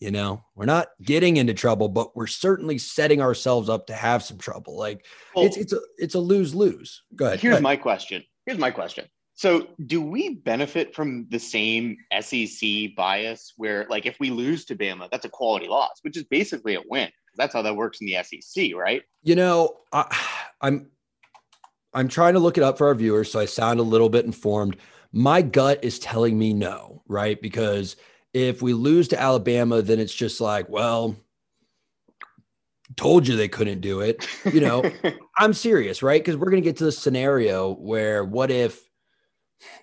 You 0.00 0.10
know, 0.10 0.44
we're 0.54 0.66
not 0.66 0.88
getting 1.02 1.38
into 1.38 1.54
trouble, 1.54 1.88
but 1.88 2.14
we're 2.16 2.26
certainly 2.26 2.76
setting 2.78 3.22
ourselves 3.22 3.68
up 3.68 3.86
to 3.86 3.94
have 3.94 4.22
some 4.22 4.38
trouble. 4.38 4.76
Like 4.76 5.06
well, 5.34 5.46
it's 5.46 5.56
it's 5.56 5.72
a 5.72 5.80
it's 5.96 6.14
a 6.14 6.20
lose 6.20 6.54
lose. 6.54 7.02
Go 7.14 7.26
ahead. 7.26 7.40
Here's 7.40 7.52
go 7.52 7.54
ahead. 7.54 7.62
my 7.62 7.76
question. 7.76 8.22
Here's 8.44 8.58
my 8.58 8.70
question. 8.70 9.06
So, 9.36 9.68
do 9.86 10.00
we 10.00 10.36
benefit 10.36 10.94
from 10.94 11.26
the 11.28 11.40
same 11.40 11.96
SEC 12.20 12.94
bias 12.96 13.52
where, 13.56 13.84
like, 13.90 14.06
if 14.06 14.20
we 14.20 14.30
lose 14.30 14.64
to 14.66 14.76
Bama, 14.76 15.08
that's 15.10 15.24
a 15.24 15.28
quality 15.28 15.66
loss, 15.66 15.98
which 16.02 16.16
is 16.16 16.22
basically 16.24 16.76
a 16.76 16.82
win? 16.88 17.10
That's 17.36 17.52
how 17.52 17.62
that 17.62 17.74
works 17.74 18.00
in 18.00 18.06
the 18.06 18.22
SEC, 18.22 18.74
right? 18.76 19.02
You 19.24 19.34
know, 19.34 19.78
I, 19.92 20.16
I'm 20.60 20.88
I'm 21.92 22.08
trying 22.08 22.34
to 22.34 22.40
look 22.40 22.58
it 22.58 22.64
up 22.64 22.78
for 22.78 22.86
our 22.86 22.94
viewers, 22.94 23.32
so 23.32 23.40
I 23.40 23.46
sound 23.46 23.80
a 23.80 23.84
little 23.84 24.08
bit 24.08 24.24
informed. 24.24 24.76
My 25.12 25.42
gut 25.42 25.82
is 25.82 25.98
telling 25.98 26.38
me 26.38 26.52
no, 26.52 27.02
right? 27.08 27.40
Because 27.40 27.96
if 28.34 28.60
we 28.60 28.74
lose 28.74 29.08
to 29.08 29.20
Alabama, 29.20 29.80
then 29.80 30.00
it's 30.00 30.14
just 30.14 30.40
like, 30.40 30.68
well, 30.68 31.16
told 32.96 33.26
you 33.26 33.36
they 33.36 33.48
couldn't 33.48 33.80
do 33.80 34.00
it. 34.00 34.26
You 34.52 34.60
know, 34.60 34.82
I'm 35.38 35.54
serious, 35.54 36.02
right? 36.02 36.20
Because 36.20 36.36
we're 36.36 36.50
going 36.50 36.62
to 36.62 36.68
get 36.68 36.76
to 36.78 36.84
the 36.84 36.92
scenario 36.92 37.74
where 37.76 38.24
what 38.24 38.50
if 38.50 38.90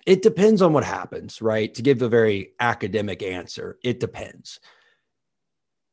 it 0.06 0.22
depends 0.22 0.62
on 0.62 0.72
what 0.72 0.84
happens, 0.84 1.40
right? 1.40 1.72
To 1.74 1.82
give 1.82 2.02
a 2.02 2.08
very 2.08 2.52
academic 2.60 3.22
answer, 3.22 3.78
it 3.82 3.98
depends. 3.98 4.60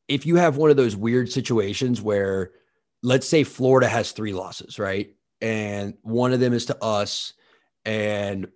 If 0.06 0.26
you 0.26 0.36
have 0.36 0.56
one 0.56 0.70
of 0.70 0.76
those 0.76 0.94
weird 0.94 1.32
situations 1.32 2.02
where, 2.02 2.50
let's 3.02 3.28
say, 3.28 3.42
Florida 3.42 3.88
has 3.88 4.12
three 4.12 4.32
losses, 4.32 4.78
right? 4.78 5.14
And 5.40 5.94
one 6.02 6.32
of 6.32 6.40
them 6.40 6.52
is 6.52 6.66
to 6.66 6.84
us, 6.84 7.32
and 7.84 8.48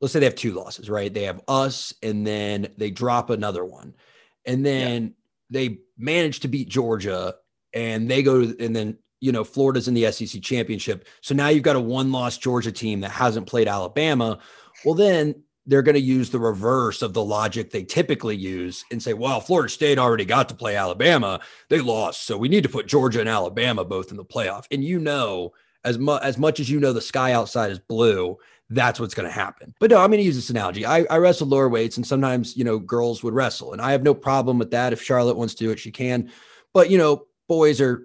let's 0.00 0.12
say 0.12 0.20
they 0.20 0.26
have 0.26 0.34
two 0.34 0.52
losses, 0.52 0.88
right? 0.88 1.12
They 1.12 1.24
have 1.24 1.42
us, 1.48 1.92
and 2.02 2.26
then 2.26 2.68
they 2.76 2.90
drop 2.90 3.30
another 3.30 3.64
one. 3.64 3.94
And 4.44 4.64
then 4.64 5.02
yeah. 5.04 5.10
they 5.50 5.78
manage 5.96 6.40
to 6.40 6.48
beat 6.48 6.68
Georgia, 6.68 7.34
and 7.74 8.10
they 8.10 8.22
go, 8.22 8.46
to, 8.46 8.64
and 8.64 8.74
then 8.74 8.98
you 9.20 9.32
know, 9.32 9.44
Florida's 9.44 9.88
in 9.88 9.94
the 9.94 10.10
SEC 10.12 10.42
championship. 10.42 11.06
So 11.22 11.34
now 11.34 11.48
you've 11.48 11.64
got 11.64 11.76
a 11.76 11.80
one 11.80 12.12
loss 12.12 12.38
Georgia 12.38 12.72
team 12.72 13.00
that 13.00 13.10
hasn't 13.10 13.48
played 13.48 13.68
Alabama. 13.68 14.38
Well, 14.84 14.94
then 14.94 15.42
they're 15.66 15.82
going 15.82 15.96
to 15.96 16.00
use 16.00 16.30
the 16.30 16.38
reverse 16.38 17.02
of 17.02 17.12
the 17.12 17.22
logic 17.22 17.70
they 17.70 17.84
typically 17.84 18.36
use 18.36 18.84
and 18.90 19.02
say, 19.02 19.12
well, 19.12 19.40
Florida 19.40 19.68
State 19.68 19.98
already 19.98 20.24
got 20.24 20.48
to 20.48 20.54
play 20.54 20.76
Alabama. 20.76 21.40
They 21.68 21.80
lost. 21.80 22.24
So 22.24 22.38
we 22.38 22.48
need 22.48 22.62
to 22.62 22.70
put 22.70 22.86
Georgia 22.86 23.20
and 23.20 23.28
Alabama 23.28 23.84
both 23.84 24.10
in 24.10 24.16
the 24.16 24.24
playoff. 24.24 24.64
And 24.70 24.82
you 24.82 24.98
know, 24.98 25.52
as, 25.84 25.98
mu- 25.98 26.16
as 26.16 26.38
much 26.38 26.58
as 26.58 26.70
you 26.70 26.80
know 26.80 26.92
the 26.92 27.02
sky 27.02 27.32
outside 27.32 27.70
is 27.70 27.78
blue, 27.78 28.38
that's 28.70 29.00
what's 29.00 29.14
going 29.14 29.28
to 29.28 29.34
happen. 29.34 29.74
But 29.80 29.90
no, 29.90 29.98
I'm 29.98 30.10
going 30.10 30.20
to 30.20 30.24
use 30.24 30.36
this 30.36 30.50
analogy. 30.50 30.84
I, 30.84 31.04
I 31.04 31.16
wrestle 31.18 31.46
lower 31.46 31.68
weights, 31.68 31.96
and 31.96 32.06
sometimes, 32.06 32.56
you 32.56 32.64
know, 32.64 32.78
girls 32.78 33.22
would 33.22 33.34
wrestle. 33.34 33.72
And 33.72 33.80
I 33.80 33.92
have 33.92 34.02
no 34.02 34.14
problem 34.14 34.58
with 34.58 34.70
that. 34.72 34.92
If 34.92 35.02
Charlotte 35.02 35.36
wants 35.36 35.54
to 35.54 35.64
do 35.64 35.70
it, 35.70 35.78
she 35.78 35.90
can. 35.90 36.30
But, 36.74 36.90
you 36.90 36.98
know, 36.98 37.26
boys 37.48 37.80
are 37.80 38.04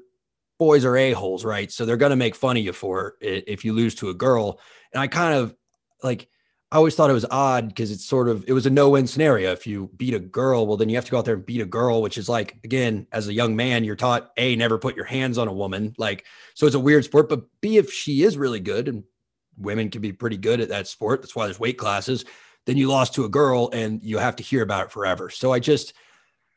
boys 0.60 0.86
are 0.86 0.96
a-holes, 0.96 1.43
right? 1.43 1.72
So 1.72 1.86
they're 1.86 1.98
going 1.98 2.12
to 2.12 2.15
make 2.15 2.36
fun 2.36 2.55
of 2.55 2.63
you 2.63 2.72
for 2.72 3.15
it 3.20 3.43
if 3.48 3.65
you 3.65 3.74
lose 3.74 3.96
to 3.96 4.10
a 4.10 4.13
girl. 4.13 4.60
And 4.93 5.01
I 5.01 5.08
kind 5.08 5.34
of 5.34 5.53
like, 6.01 6.29
I 6.72 6.77
always 6.77 6.96
thought 6.96 7.10
it 7.10 7.13
was 7.13 7.25
odd 7.29 7.67
because 7.67 7.91
it's 7.91 8.05
sort 8.05 8.29
of, 8.29 8.46
it 8.48 8.53
was 8.53 8.65
a 8.65 8.70
no 8.70 8.89
win 8.89 9.05
scenario. 9.05 9.51
If 9.51 9.67
you 9.67 9.91
beat 9.98 10.13
a 10.13 10.20
girl, 10.20 10.65
well, 10.65 10.77
then 10.77 10.89
you 10.89 10.96
have 10.96 11.05
to 11.05 11.12
go 11.12 11.17
out 11.17 11.25
there 11.25 11.36
and 11.36 11.46
beat 11.46 11.62
a 11.62 11.65
girl, 11.65 12.01
which 12.01 12.17
is 12.17 12.29
like, 12.29 12.58
again, 12.63 13.05
as 13.12 13.27
a 13.27 13.34
young 13.34 13.55
man, 13.55 13.84
you're 13.84 13.96
taught 13.96 14.32
A, 14.38 14.55
never 14.55 14.77
put 14.77 14.96
your 14.96 15.05
hands 15.05 15.38
on 15.38 15.48
a 15.48 15.53
woman. 15.53 15.93
Like, 15.98 16.25
so 16.53 16.65
it's 16.65 16.75
a 16.75 16.79
weird 16.79 17.03
sport, 17.03 17.29
but 17.29 17.43
B, 17.60 17.77
if 17.77 17.91
she 17.91 18.24
is 18.24 18.38
really 18.38 18.60
good 18.60 18.88
and 18.88 19.03
women 19.57 19.89
can 19.89 20.01
be 20.01 20.13
pretty 20.13 20.38
good 20.38 20.62
at 20.62 20.69
that 20.69 20.88
sport, 20.88 21.22
that's 21.22 21.36
why 21.36 21.45
there's 21.45 21.60
weight 21.60 21.77
classes, 21.77 22.25
then 22.65 22.77
you 22.77 22.88
lost 22.88 23.13
to 23.15 23.25
a 23.25 23.29
girl 23.29 23.69
and 23.74 24.01
you 24.03 24.17
have 24.17 24.36
to 24.38 24.43
hear 24.43 24.63
about 24.63 24.86
it 24.86 24.91
forever. 24.91 25.30
So 25.30 25.51
I 25.51 25.60
just, 25.60 25.93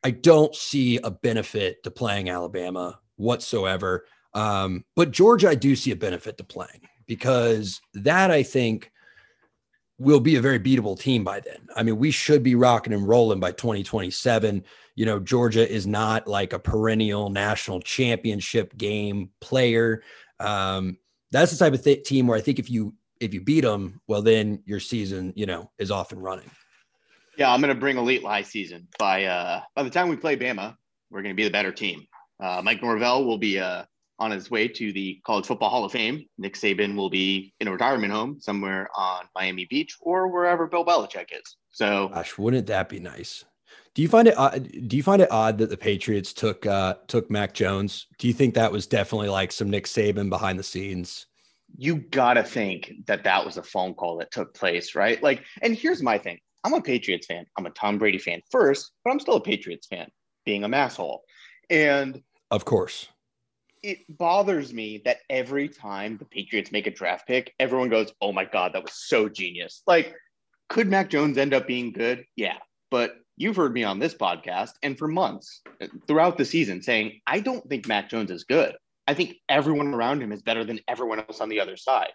I 0.05 0.11
don't 0.11 0.55
see 0.55 0.99
a 0.99 1.11
benefit 1.11 1.83
to 1.83 1.91
playing 1.91 2.31
Alabama 2.31 3.01
whatsoever. 3.17 4.07
Um, 4.35 4.85
but 4.95 5.11
Georgia, 5.11 5.49
I 5.49 5.55
do 5.55 5.75
see 5.75 5.91
a 5.91 5.97
benefit 5.97 6.39
to 6.39 6.45
playing 6.45 6.89
because 7.07 7.81
that 7.95 8.31
I 8.31 8.43
think 8.43 8.93
will 9.99 10.21
be 10.21 10.37
a 10.37 10.41
very 10.41 10.61
beatable 10.61 10.99
team 10.99 11.25
by 11.25 11.41
then. 11.41 11.69
I 11.75 11.83
mean, 11.83 11.97
we 11.99 12.11
should 12.11 12.43
be 12.43 12.55
rocking 12.55 12.93
and 12.93 13.09
rolling 13.09 13.41
by 13.41 13.53
2027. 13.53 14.63
You 14.95 15.07
know, 15.07 15.19
Georgia 15.19 15.69
is 15.69 15.87
not 15.87 16.29
like 16.29 16.53
a 16.53 16.59
perennial 16.59 17.31
national 17.31 17.81
championship 17.81 18.77
game 18.77 19.31
player. 19.41 20.03
Um, 20.39 20.99
that's 21.33 21.53
the 21.53 21.59
type 21.59 21.75
of 21.75 21.83
th- 21.83 22.05
team 22.05 22.27
where 22.27 22.39
I 22.39 22.41
think 22.41 22.59
if 22.59 22.71
you 22.71 22.95
if 23.21 23.33
you 23.33 23.41
beat 23.41 23.63
them, 23.63 24.01
well, 24.07 24.21
then 24.23 24.63
your 24.67 24.81
season, 24.81 25.33
you 25.37 25.47
know, 25.47 25.71
is 25.79 25.91
off 25.91 26.13
and 26.13 26.23
running. 26.23 26.51
Yeah, 27.39 27.53
I'm 27.53 27.61
going 27.61 27.75
to 27.75 27.81
bring 27.81 27.97
elite 27.97 28.23
lie 28.23 28.43
season 28.43 28.89
by 28.99 29.25
uh 29.25 29.63
by 29.75 29.83
the 29.83 29.91
time 29.91 30.09
we 30.09 30.17
play 30.17 30.37
Bama, 30.37 30.77
we're 31.11 31.23
going 31.23 31.35
to 31.35 31.37
be 31.37 31.45
the 31.45 31.51
better 31.51 31.73
team. 31.73 32.07
Uh, 32.41 32.61
Mike 32.63 32.83
Norvell 32.83 33.25
will 33.25 33.39
be 33.39 33.59
uh, 33.59 33.85
on 34.19 34.31
his 34.31 34.51
way 34.51 34.69
to 34.69 34.93
the 34.93 35.21
College 35.25 35.47
Football 35.47 35.71
Hall 35.71 35.85
of 35.85 35.93
Fame. 35.93 36.27
Nick 36.39 36.55
Saban 36.55 36.97
will 36.97 37.11
be 37.11 37.55
in 37.61 37.69
a 37.69 37.73
retirement 37.73 38.13
home 38.13 38.39
somewhere 38.41 38.89
on 38.97 39.25
Miami 39.35 39.67
Beach 39.67 39.97
or 40.01 40.29
wherever 40.29 40.67
Bill 40.67 40.85
Belichick 40.85 41.29
is. 41.33 41.57
So, 41.71 42.09
gosh, 42.09 42.37
wouldn't 42.39 42.67
that 42.67 42.89
be 42.89 43.01
nice? 43.01 43.45
Do 43.97 44.03
you 44.03 44.09
find 44.09 44.29
it? 44.29 44.89
do 44.89 44.95
you 44.95 45.03
find 45.03 45.23
it 45.23 45.31
odd 45.31 45.57
that 45.57 45.71
the 45.71 45.77
Patriots 45.79 46.35
took 46.35 46.67
uh, 46.67 46.97
took 47.07 47.31
Mac 47.31 47.55
Jones? 47.55 48.09
Do 48.19 48.29
you 48.29 48.35
think 48.35 48.53
that 48.53 48.71
was 48.71 48.87
definitely 48.87 49.31
like 49.31 49.51
some 49.51 49.71
Nick 49.71 49.87
Saban 49.87 50.29
behind 50.29 50.59
the 50.59 50.63
scenes? 50.63 51.25
You 51.79 51.97
gotta 51.97 52.43
think 52.43 52.93
that 53.07 53.25
that 53.25 53.43
was 53.43 53.57
a 53.57 53.63
phone 53.63 53.95
call 53.95 54.19
that 54.19 54.31
took 54.31 54.53
place, 54.53 54.95
right? 54.95 55.23
Like, 55.23 55.45
and 55.63 55.75
here's 55.75 56.03
my 56.03 56.19
thing: 56.19 56.39
I'm 56.63 56.75
a 56.75 56.83
Patriots 56.83 57.27
fan. 57.27 57.47
I'm 57.57 57.65
a 57.65 57.71
Tom 57.71 57.97
Brady 57.97 58.19
fan 58.19 58.43
first, 58.51 58.93
but 59.03 59.13
I'm 59.13 59.19
still 59.19 59.37
a 59.37 59.41
Patriots 59.41 59.87
fan, 59.87 60.09
being 60.45 60.63
a 60.65 60.69
masshole. 60.69 61.21
And 61.71 62.21
of 62.51 62.67
course, 62.67 63.09
it 63.83 64.01
bothers 64.11 64.75
me 64.75 65.01
that 65.07 65.21
every 65.31 65.71
time 65.71 66.19
the 66.19 66.27
Patriots 66.27 66.71
make 66.71 66.87
a 66.87 66.91
draft 66.91 67.27
pick, 67.27 67.55
everyone 67.59 67.89
goes, 67.89 68.13
"Oh 68.21 68.33
my 68.33 68.45
god, 68.45 68.75
that 68.75 68.83
was 68.83 68.93
so 68.93 69.31
genius!" 69.31 69.83
Like, 69.87 70.15
could 70.69 70.87
Mac 70.87 71.09
Jones 71.09 71.39
end 71.39 71.55
up 71.55 71.67
being 71.67 71.93
good? 71.93 72.27
Yeah, 72.37 72.59
but 72.91 73.17
you've 73.37 73.57
heard 73.57 73.73
me 73.73 73.85
on 73.85 73.99
this 73.99 74.15
podcast 74.15 74.73
and 74.83 74.99
for 74.99 75.09
months 75.09 75.63
uh, 75.81 75.87
throughout 76.07 76.39
the 76.39 76.45
season 76.45 76.83
saying 76.83 77.21
I 77.27 77.41
don't 77.41 77.67
think 77.69 77.87
Mac 77.87 78.09
Jones 78.11 78.31
is 78.31 78.45
good. 78.45 78.75
I 79.07 79.15
think 79.15 79.37
everyone 79.49 79.95
around 79.95 80.23
him 80.23 80.33
is 80.33 80.43
better 80.43 80.65
than 80.65 80.81
everyone 80.89 81.21
else 81.21 81.41
on 81.41 81.49
the 81.49 81.61
other 81.61 81.77
side. 81.77 82.13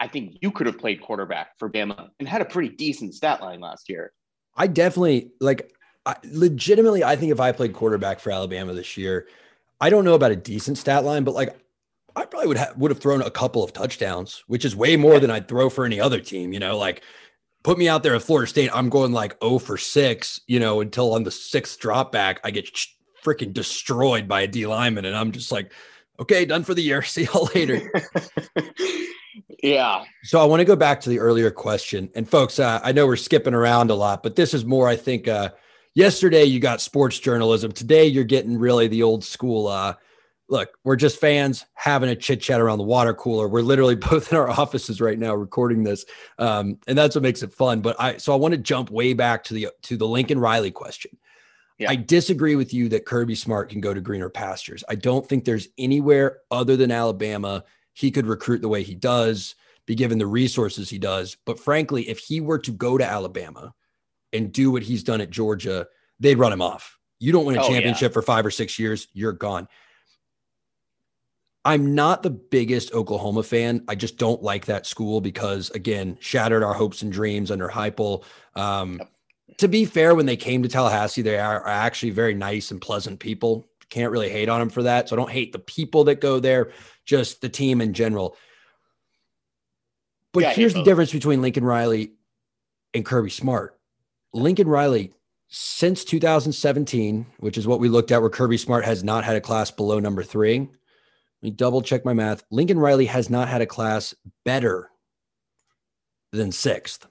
I 0.00 0.08
think 0.08 0.36
you 0.42 0.50
could 0.50 0.66
have 0.66 0.78
played 0.78 1.00
quarterback 1.00 1.58
for 1.58 1.70
Bama 1.70 2.08
and 2.18 2.28
had 2.28 2.42
a 2.42 2.44
pretty 2.44 2.74
decent 2.74 3.14
stat 3.14 3.40
line 3.40 3.60
last 3.60 3.88
year. 3.88 4.12
I 4.56 4.66
definitely 4.66 5.30
like 5.40 5.72
I, 6.06 6.16
legitimately, 6.24 7.02
I 7.02 7.16
think 7.16 7.32
if 7.32 7.40
I 7.40 7.52
played 7.52 7.72
quarterback 7.72 8.20
for 8.20 8.30
Alabama 8.30 8.74
this 8.74 8.96
year, 8.96 9.26
I 9.80 9.90
don't 9.90 10.04
know 10.04 10.14
about 10.14 10.32
a 10.32 10.36
decent 10.36 10.78
stat 10.78 11.04
line, 11.04 11.24
but 11.24 11.34
like 11.34 11.56
I 12.16 12.24
probably 12.24 12.48
would 12.48 12.58
have 12.58 12.76
would 12.76 12.90
have 12.90 13.00
thrown 13.00 13.22
a 13.22 13.30
couple 13.30 13.64
of 13.64 13.72
touchdowns, 13.72 14.44
which 14.46 14.64
is 14.64 14.76
way 14.76 14.96
more 14.96 15.18
than 15.18 15.30
I'd 15.30 15.48
throw 15.48 15.70
for 15.70 15.84
any 15.84 16.00
other 16.00 16.20
team. 16.20 16.52
You 16.52 16.60
know, 16.60 16.76
like 16.76 17.02
put 17.64 17.78
me 17.78 17.88
out 17.88 18.04
there 18.04 18.14
at 18.14 18.22
Florida 18.22 18.48
State, 18.48 18.70
I'm 18.72 18.88
going 18.88 19.12
like 19.12 19.36
0 19.42 19.58
for 19.58 19.76
six. 19.76 20.40
You 20.46 20.60
know, 20.60 20.80
until 20.80 21.14
on 21.14 21.24
the 21.24 21.32
sixth 21.32 21.80
drop 21.80 22.12
back, 22.12 22.38
I 22.44 22.52
get 22.52 22.70
freaking 23.24 23.52
destroyed 23.52 24.28
by 24.28 24.42
a 24.42 24.46
D 24.46 24.66
lineman, 24.66 25.06
and 25.06 25.16
I'm 25.16 25.32
just 25.32 25.50
like, 25.50 25.72
okay, 26.20 26.44
done 26.44 26.62
for 26.62 26.74
the 26.74 26.82
year. 26.82 27.02
See 27.02 27.24
y'all 27.24 27.48
later. 27.54 27.90
yeah. 29.62 30.04
So 30.22 30.40
I 30.40 30.44
want 30.44 30.60
to 30.60 30.64
go 30.64 30.76
back 30.76 31.00
to 31.00 31.10
the 31.10 31.18
earlier 31.18 31.50
question, 31.50 32.10
and 32.14 32.28
folks, 32.28 32.60
uh, 32.60 32.80
I 32.84 32.92
know 32.92 33.06
we're 33.06 33.16
skipping 33.16 33.54
around 33.54 33.90
a 33.90 33.96
lot, 33.96 34.22
but 34.22 34.36
this 34.36 34.54
is 34.54 34.64
more, 34.64 34.86
I 34.86 34.94
think. 34.94 35.26
Uh, 35.26 35.50
yesterday 35.94 36.44
you 36.44 36.60
got 36.60 36.80
sports 36.80 37.18
journalism. 37.18 37.72
Today 37.72 38.06
you're 38.06 38.24
getting 38.24 38.58
really 38.58 38.88
the 38.88 39.02
old 39.02 39.24
school. 39.24 39.68
Uh, 39.68 39.94
look, 40.48 40.70
we're 40.84 40.96
just 40.96 41.20
fans 41.20 41.64
having 41.74 42.10
a 42.10 42.16
chit 42.16 42.40
chat 42.40 42.60
around 42.60 42.78
the 42.78 42.84
water 42.84 43.14
cooler. 43.14 43.48
We're 43.48 43.62
literally 43.62 43.94
both 44.10 44.32
in 44.32 44.38
our 44.38 44.48
offices 44.48 45.00
right 45.00 45.18
now 45.18 45.34
recording 45.34 45.84
this, 45.84 46.04
um, 46.38 46.78
and 46.86 46.96
that's 46.96 47.14
what 47.14 47.22
makes 47.22 47.42
it 47.42 47.52
fun. 47.52 47.80
But 47.80 48.00
I 48.00 48.16
so 48.16 48.32
I 48.32 48.36
want 48.36 48.52
to 48.52 48.58
jump 48.58 48.90
way 48.90 49.12
back 49.12 49.44
to 49.44 49.54
the 49.54 49.68
to 49.82 49.96
the 49.96 50.06
Lincoln 50.06 50.38
Riley 50.38 50.70
question. 50.70 51.16
Yeah. 51.78 51.90
I 51.90 51.96
disagree 51.96 52.54
with 52.54 52.72
you 52.72 52.88
that 52.90 53.04
Kirby 53.04 53.34
Smart 53.34 53.68
can 53.68 53.80
go 53.80 53.92
to 53.92 54.00
greener 54.00 54.30
pastures. 54.30 54.84
I 54.88 54.94
don't 54.94 55.28
think 55.28 55.44
there's 55.44 55.68
anywhere 55.76 56.38
other 56.50 56.76
than 56.76 56.92
Alabama 56.92 57.64
he 57.94 58.12
could 58.12 58.26
recruit 58.26 58.60
the 58.60 58.68
way 58.68 58.84
he 58.84 58.94
does, 58.94 59.56
be 59.86 59.96
given 59.96 60.18
the 60.18 60.26
resources 60.26 60.88
he 60.88 60.98
does. 60.98 61.36
But 61.44 61.58
frankly, 61.58 62.08
if 62.08 62.18
he 62.18 62.40
were 62.40 62.60
to 62.60 62.70
go 62.70 62.96
to 62.96 63.04
Alabama 63.04 63.74
and 64.32 64.52
do 64.52 64.70
what 64.70 64.84
he's 64.84 65.02
done 65.02 65.20
at 65.20 65.30
Georgia, 65.30 65.88
they'd 66.20 66.38
run 66.38 66.52
him 66.52 66.62
off. 66.62 66.96
You 67.18 67.32
don't 67.32 67.44
win 67.44 67.56
a 67.56 67.62
oh, 67.62 67.68
championship 67.68 68.12
yeah. 68.12 68.14
for 68.14 68.22
five 68.22 68.46
or 68.46 68.50
six 68.50 68.78
years, 68.78 69.08
you're 69.12 69.32
gone. 69.32 69.66
I'm 71.64 71.94
not 71.94 72.22
the 72.22 72.30
biggest 72.30 72.92
Oklahoma 72.92 73.42
fan. 73.42 73.84
I 73.88 73.94
just 73.94 74.18
don't 74.18 74.42
like 74.42 74.66
that 74.66 74.86
school 74.86 75.20
because, 75.20 75.70
again, 75.70 76.18
shattered 76.20 76.62
our 76.62 76.74
hopes 76.74 77.00
and 77.02 77.10
dreams 77.10 77.50
under 77.50 77.68
Heupel. 77.68 78.24
Um, 78.54 79.00
to 79.58 79.68
be 79.68 79.84
fair, 79.86 80.14
when 80.14 80.26
they 80.26 80.36
came 80.36 80.62
to 80.62 80.68
Tallahassee, 80.68 81.22
they 81.22 81.38
are, 81.38 81.60
are 81.62 81.68
actually 81.68 82.10
very 82.10 82.34
nice 82.34 82.70
and 82.70 82.80
pleasant 82.80 83.18
people. 83.18 83.66
Can't 83.88 84.12
really 84.12 84.28
hate 84.28 84.48
on 84.48 84.60
them 84.60 84.68
for 84.68 84.82
that. 84.82 85.08
So 85.08 85.16
I 85.16 85.18
don't 85.18 85.30
hate 85.30 85.52
the 85.52 85.58
people 85.58 86.04
that 86.04 86.20
go 86.20 86.38
there, 86.40 86.70
just 87.06 87.40
the 87.40 87.48
team 87.48 87.80
in 87.80 87.94
general. 87.94 88.36
But 90.32 90.42
Yeah, 90.42 90.52
here's 90.52 90.72
the 90.72 90.80
both. 90.80 90.86
difference 90.86 91.12
between 91.12 91.40
Lincoln 91.40 91.64
Riley 91.64 92.12
and 92.92 93.06
Kirby 93.06 93.30
Smart. 93.30 93.78
Lincoln 94.32 94.66
Riley, 94.66 95.12
since 95.48 96.04
2017, 96.04 97.24
which 97.38 97.56
is 97.56 97.66
what 97.66 97.78
we 97.78 97.88
looked 97.88 98.10
at, 98.10 98.20
where 98.20 98.30
Kirby 98.30 98.58
Smart 98.58 98.84
has 98.84 99.04
not 99.04 99.24
had 99.24 99.36
a 99.36 99.40
class 99.40 99.70
below 99.70 100.00
number 100.00 100.24
three. 100.24 100.68
Let 101.44 101.50
me 101.50 101.56
double 101.56 101.82
check 101.82 102.06
my 102.06 102.14
math. 102.14 102.42
Lincoln 102.50 102.78
Riley 102.78 103.04
has 103.04 103.28
not 103.28 103.48
had 103.48 103.60
a 103.60 103.66
class 103.66 104.14
better 104.46 104.88
than 106.32 106.50
sixth. 106.50 107.06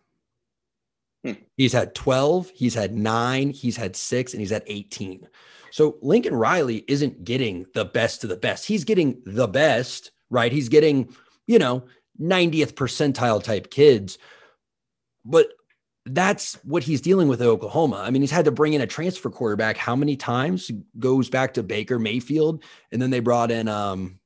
Hmm. 1.24 1.34
He's 1.56 1.72
had 1.72 1.94
12, 1.94 2.50
he's 2.50 2.74
had 2.74 2.98
nine, 2.98 3.52
he's 3.52 3.78
had 3.78 3.96
six, 3.96 4.34
and 4.34 4.42
he's 4.42 4.50
had 4.50 4.64
18. 4.66 5.28
So 5.70 6.00
Lincoln 6.02 6.34
Riley 6.34 6.84
isn't 6.88 7.24
getting 7.24 7.68
the 7.76 7.86
best 7.86 8.24
of 8.24 8.32
the 8.32 8.36
best. 8.36 8.66
He's 8.66 8.86
getting 8.86 9.22
the 9.24 9.48
best, 9.48 10.10
right? 10.32 10.52
He's 10.52 10.68
getting, 10.68 11.14
you 11.46 11.60
know, 11.60 11.84
90th 12.20 12.74
percentile 12.74 13.44
type 13.44 13.70
kids. 13.70 14.18
But 15.24 15.50
that's 16.08 16.56
what 16.64 16.82
he's 16.82 17.02
dealing 17.02 17.28
with 17.28 17.40
at 17.40 17.48
Oklahoma. 17.48 17.98
I 17.98 18.10
mean, 18.10 18.24
he's 18.24 18.32
had 18.32 18.46
to 18.46 18.52
bring 18.52 18.74
in 18.74 18.82
a 18.82 18.88
transfer 18.88 19.30
quarterback 19.30 19.78
how 19.78 19.96
many 19.96 20.16
times? 20.16 20.72
Goes 20.98 21.30
back 21.30 21.54
to 21.54 21.62
Baker 21.62 22.00
Mayfield, 22.00 22.64
and 22.92 23.00
then 23.00 23.12
they 23.12 23.20
brought 23.20 23.52
in 23.52 23.68
um 23.68 24.20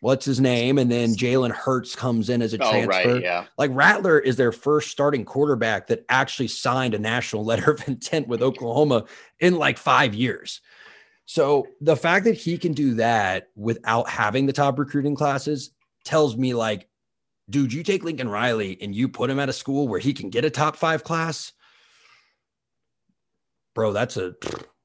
what's 0.00 0.24
his 0.24 0.40
name? 0.40 0.78
And 0.78 0.90
then 0.90 1.14
Jalen 1.14 1.50
Hurts 1.52 1.96
comes 1.96 2.28
in 2.30 2.42
as 2.42 2.54
a 2.54 2.58
Oh, 2.62 2.70
transfer. 2.70 3.14
right. 3.14 3.22
Yeah. 3.22 3.46
Like 3.58 3.70
Rattler 3.74 4.18
is 4.18 4.36
their 4.36 4.52
first 4.52 4.90
starting 4.90 5.24
quarterback 5.24 5.86
that 5.88 6.04
actually 6.08 6.48
signed 6.48 6.94
a 6.94 6.98
national 6.98 7.44
letter 7.46 7.72
of 7.72 7.86
intent 7.88 8.28
with 8.28 8.42
Oklahoma 8.42 9.04
in 9.40 9.56
like 9.56 9.78
five 9.78 10.14
years. 10.14 10.60
So 11.24 11.66
the 11.80 11.96
fact 11.96 12.24
that 12.26 12.36
he 12.36 12.56
can 12.56 12.72
do 12.72 12.94
that 12.94 13.48
without 13.56 14.08
having 14.08 14.46
the 14.46 14.52
top 14.52 14.78
recruiting 14.78 15.16
classes 15.16 15.70
tells 16.04 16.36
me 16.36 16.54
like, 16.54 16.88
dude, 17.50 17.72
you 17.72 17.82
take 17.82 18.04
Lincoln 18.04 18.28
Riley 18.28 18.78
and 18.80 18.94
you 18.94 19.08
put 19.08 19.28
him 19.30 19.40
at 19.40 19.48
a 19.48 19.52
school 19.52 19.88
where 19.88 19.98
he 19.98 20.12
can 20.12 20.30
get 20.30 20.44
a 20.44 20.50
top 20.50 20.76
five 20.76 21.02
class. 21.02 21.52
Bro, 23.74 23.92
that's 23.92 24.16
a 24.16 24.34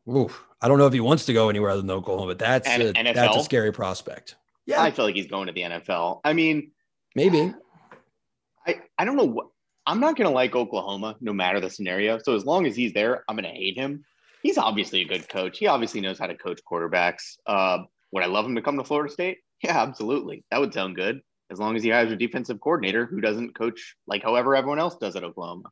oof. 0.09 0.43
I 0.61 0.67
don't 0.67 0.77
know 0.77 0.87
if 0.87 0.93
he 0.93 0.99
wants 0.99 1.25
to 1.25 1.33
go 1.33 1.49
anywhere 1.49 1.69
other 1.71 1.81
than 1.81 1.91
Oklahoma, 1.91 2.27
but 2.31 2.39
that's 2.39 2.67
a, 2.67 2.91
that's 3.13 3.35
a 3.37 3.43
scary 3.43 3.71
prospect. 3.71 4.35
Yeah, 4.65 4.81
I 4.81 4.91
feel 4.91 5.05
like 5.05 5.15
he's 5.15 5.27
going 5.27 5.47
to 5.47 5.53
the 5.53 5.61
NFL. 5.61 6.21
I 6.23 6.33
mean, 6.33 6.71
maybe. 7.15 7.53
I, 8.67 8.81
I 8.97 9.05
don't 9.05 9.15
know 9.15 9.25
what 9.25 9.47
I'm 9.85 9.99
not 9.99 10.15
gonna 10.15 10.29
like 10.29 10.55
Oklahoma 10.55 11.15
no 11.19 11.33
matter 11.33 11.59
the 11.59 11.69
scenario. 11.69 12.19
So 12.19 12.35
as 12.35 12.45
long 12.45 12.65
as 12.65 12.75
he's 12.75 12.93
there, 12.93 13.23
I'm 13.27 13.35
gonna 13.35 13.49
hate 13.49 13.77
him. 13.77 14.05
He's 14.43 14.57
obviously 14.57 15.01
a 15.01 15.05
good 15.05 15.27
coach. 15.27 15.57
He 15.57 15.67
obviously 15.67 16.01
knows 16.01 16.19
how 16.19 16.27
to 16.27 16.35
coach 16.35 16.61
quarterbacks. 16.69 17.37
Uh, 17.45 17.79
would 18.11 18.23
I 18.23 18.27
love 18.27 18.45
him 18.45 18.55
to 18.55 18.61
come 18.61 18.77
to 18.77 18.83
Florida 18.83 19.11
State? 19.11 19.39
Yeah, 19.63 19.79
absolutely. 19.79 20.43
That 20.49 20.59
would 20.59 20.73
sound 20.73 20.95
good. 20.95 21.21
As 21.51 21.59
long 21.59 21.75
as 21.75 21.83
he 21.83 21.89
hires 21.91 22.11
a 22.11 22.15
defensive 22.15 22.59
coordinator 22.59 23.05
who 23.05 23.21
doesn't 23.21 23.53
coach 23.53 23.95
like 24.07 24.23
however 24.23 24.55
everyone 24.55 24.79
else 24.79 24.95
does 24.95 25.15
at 25.15 25.23
Oklahoma. 25.23 25.69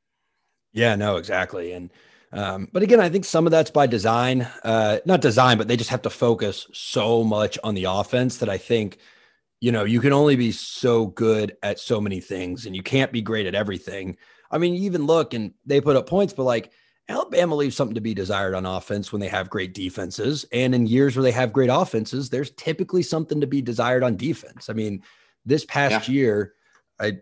Yeah, 0.73 0.95
no, 0.95 1.15
exactly. 1.15 1.71
And 1.71 1.91
um, 2.32 2.68
but 2.72 2.84
again, 2.84 3.00
I 3.00 3.10
think 3.10 3.26
some 3.26 3.48
of 3.48 3.52
that's 3.52 3.72
by 3.72 3.88
design. 3.88 4.48
Uh, 4.63 5.00
not 5.06 5.22
design, 5.22 5.58
but 5.58 5.68
they 5.68 5.78
just 5.78 5.89
have 5.89 6.04
to 6.04 6.10
focus 6.10 6.68
so 6.74 7.24
much 7.24 7.58
on 7.63 7.76
the 7.76 7.86
offense 7.86 8.38
that 8.38 8.50
I 8.50 8.58
think, 8.58 9.00
you 9.62 9.72
know, 9.72 9.84
you 9.84 10.00
can 10.00 10.13
only 10.13 10.36
be 10.36 10.52
so 10.52 11.08
good 11.08 11.58
at 11.63 11.80
so 11.80 12.00
many 12.00 12.20
things 12.20 12.65
and 12.65 12.76
you 12.76 12.84
can't 12.84 13.12
be 13.12 13.22
great 13.22 13.48
at 13.48 13.56
everything. 13.56 14.18
I 14.52 14.58
mean, 14.58 14.76
you 14.76 14.84
even 14.84 15.06
look 15.06 15.34
and 15.34 15.54
they 15.65 15.82
put 15.82 15.96
up 15.96 16.08
points, 16.08 16.34
but 16.34 16.44
like 16.44 16.72
Alabama 17.08 17.56
leaves 17.56 17.76
something 17.76 17.96
to 17.96 18.02
be 18.02 18.13
desired 18.13 18.54
on 18.54 18.68
offense 18.68 19.12
when 19.12 19.20
they 19.20 19.28
have 19.28 19.50
great 19.50 19.74
defenses. 19.74 20.46
And 20.52 20.76
in 20.76 20.86
years 20.86 21.15
where 21.15 21.24
they 21.24 21.32
have 21.32 21.52
great 21.52 21.72
offenses, 21.72 22.30
there's 22.30 22.52
typically 22.52 23.02
something 23.02 23.42
to 23.42 23.48
be 23.48 23.63
desired 23.63 24.04
on 24.04 24.15
defense. 24.15 24.70
I 24.70 24.74
mean, 24.74 25.02
this 25.46 25.65
past 25.65 26.08
year, 26.08 26.54
I 27.00 27.20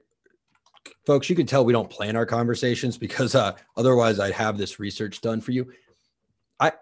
folks, 1.05 1.29
you 1.29 1.35
can 1.35 1.47
tell 1.47 1.65
we 1.65 1.73
don't 1.73 1.89
plan 1.89 2.15
our 2.15 2.25
conversations 2.25 2.97
because 2.97 3.35
uh, 3.35 3.53
otherwise 3.75 4.19
I'd 4.19 4.33
have 4.33 4.57
this 4.57 4.79
research 4.79 5.21
done 5.21 5.41
for 5.41 5.51
you. 5.51 5.71
I 6.59 6.73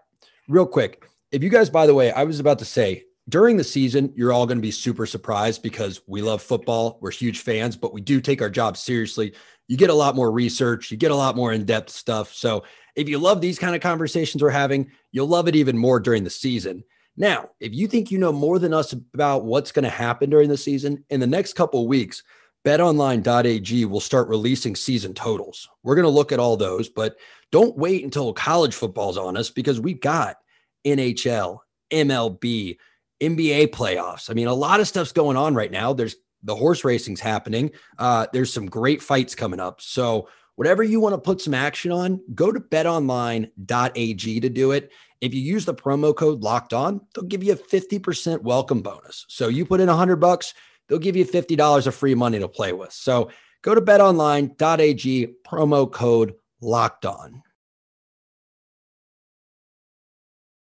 real 0.47 0.65
quick, 0.65 1.05
if 1.31 1.43
you 1.43 1.49
guys, 1.49 1.69
by 1.69 1.85
the 1.85 1.93
way, 1.93 2.11
I 2.11 2.23
was 2.23 2.39
about 2.39 2.59
to 2.59 2.65
say 2.65 3.03
during 3.27 3.57
the 3.57 3.63
season, 3.63 4.13
you're 4.15 4.31
all 4.31 4.45
going 4.45 4.57
to 4.57 4.61
be 4.61 4.71
super 4.71 5.05
surprised 5.05 5.63
because 5.63 6.01
we 6.07 6.21
love 6.21 6.41
football. 6.41 6.99
We're 7.01 7.11
huge 7.11 7.39
fans, 7.39 7.75
but 7.75 7.93
we 7.93 8.01
do 8.01 8.21
take 8.21 8.41
our 8.41 8.49
job 8.49 8.77
seriously. 8.77 9.33
You 9.67 9.77
get 9.77 9.89
a 9.89 9.95
lot 9.95 10.15
more 10.15 10.31
research, 10.31 10.91
you 10.91 10.97
get 10.97 11.11
a 11.11 11.15
lot 11.15 11.35
more 11.35 11.51
in 11.51 11.65
depth 11.65 11.89
stuff. 11.89 12.33
So 12.33 12.63
if 12.95 13.09
you 13.09 13.17
love 13.17 13.41
these 13.41 13.57
kind 13.57 13.75
of 13.75 13.81
conversations 13.81 14.43
we're 14.43 14.51
having, 14.51 14.91
you'll 15.11 15.27
love 15.27 15.47
it 15.47 15.55
even 15.55 15.77
more 15.77 15.99
during 15.99 16.23
the 16.23 16.29
season. 16.29 16.83
Now, 17.17 17.49
if 17.59 17.73
you 17.73 17.87
think 17.87 18.11
you 18.11 18.17
know 18.17 18.31
more 18.31 18.59
than 18.59 18.73
us 18.73 18.93
about 18.93 19.45
what's 19.45 19.71
going 19.71 19.83
to 19.83 19.89
happen 19.89 20.29
during 20.29 20.49
the 20.49 20.57
season, 20.57 21.03
in 21.09 21.19
the 21.19 21.27
next 21.27 21.53
couple 21.53 21.87
weeks, 21.87 22.23
betonline.ag 22.65 23.85
will 23.85 23.99
start 23.99 24.27
releasing 24.27 24.75
season 24.75 25.13
totals. 25.13 25.69
We're 25.83 25.95
going 25.95 26.03
to 26.03 26.09
look 26.09 26.31
at 26.31 26.39
all 26.39 26.57
those, 26.57 26.89
but 26.89 27.15
don't 27.51 27.77
wait 27.77 28.03
until 28.03 28.33
college 28.33 28.73
football's 28.73 29.17
on 29.17 29.37
us 29.37 29.49
because 29.49 29.79
we've 29.79 30.01
got 30.01 30.37
NHL, 30.85 31.59
MLB, 31.91 32.77
NBA 33.21 33.67
playoffs. 33.67 34.29
I 34.29 34.33
mean, 34.33 34.47
a 34.47 34.53
lot 34.53 34.79
of 34.79 34.87
stuff's 34.87 35.11
going 35.11 35.37
on 35.37 35.53
right 35.53 35.71
now. 35.71 35.93
There's 35.93 36.15
the 36.43 36.55
horse 36.55 36.83
racing's 36.83 37.19
happening. 37.19 37.71
Uh, 37.97 38.27
there's 38.33 38.51
some 38.51 38.67
great 38.67 39.01
fights 39.01 39.35
coming 39.35 39.59
up. 39.59 39.81
So, 39.81 40.27
whatever 40.55 40.83
you 40.83 40.99
want 41.01 41.13
to 41.13 41.19
put 41.19 41.41
some 41.41 41.53
action 41.53 41.91
on, 41.91 42.21
go 42.33 42.51
to 42.51 42.59
betonline.ag 42.59 44.39
to 44.39 44.49
do 44.49 44.71
it. 44.71 44.91
If 45.21 45.33
you 45.33 45.41
use 45.41 45.65
the 45.65 45.73
promo 45.73 46.15
code 46.15 46.41
locked 46.41 46.73
on, 46.73 47.01
they'll 47.13 47.25
give 47.25 47.43
you 47.43 47.53
a 47.53 47.57
50% 47.57 48.41
welcome 48.41 48.81
bonus. 48.81 49.25
So, 49.27 49.47
you 49.47 49.65
put 49.65 49.81
in 49.81 49.87
100 49.87 50.17
bucks, 50.17 50.53
they'll 50.87 50.99
give 50.99 51.15
you 51.15 51.25
$50 51.25 51.87
of 51.87 51.95
free 51.95 52.15
money 52.15 52.39
to 52.39 52.47
play 52.47 52.73
with. 52.73 52.91
So, 52.91 53.29
go 53.61 53.75
to 53.75 53.81
betonline.ag, 53.81 55.35
promo 55.45 55.91
code 55.91 56.35
locked 56.61 57.05
on. 57.05 57.41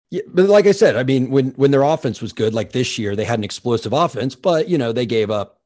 Yeah, 0.09 0.21
but 0.27 0.47
like 0.47 0.67
I 0.67 0.73
said, 0.73 0.95
I 0.95 1.03
mean, 1.03 1.31
when 1.31 1.47
when 1.51 1.71
their 1.71 1.81
offense 1.81 2.21
was 2.21 2.33
good, 2.33 2.53
like 2.53 2.71
this 2.71 2.99
year, 2.99 3.15
they 3.15 3.25
had 3.25 3.39
an 3.39 3.43
explosive 3.43 3.93
offense, 3.93 4.35
but 4.35 4.69
you 4.69 4.77
know 4.77 4.91
they 4.91 5.07
gave 5.07 5.31
up 5.31 5.59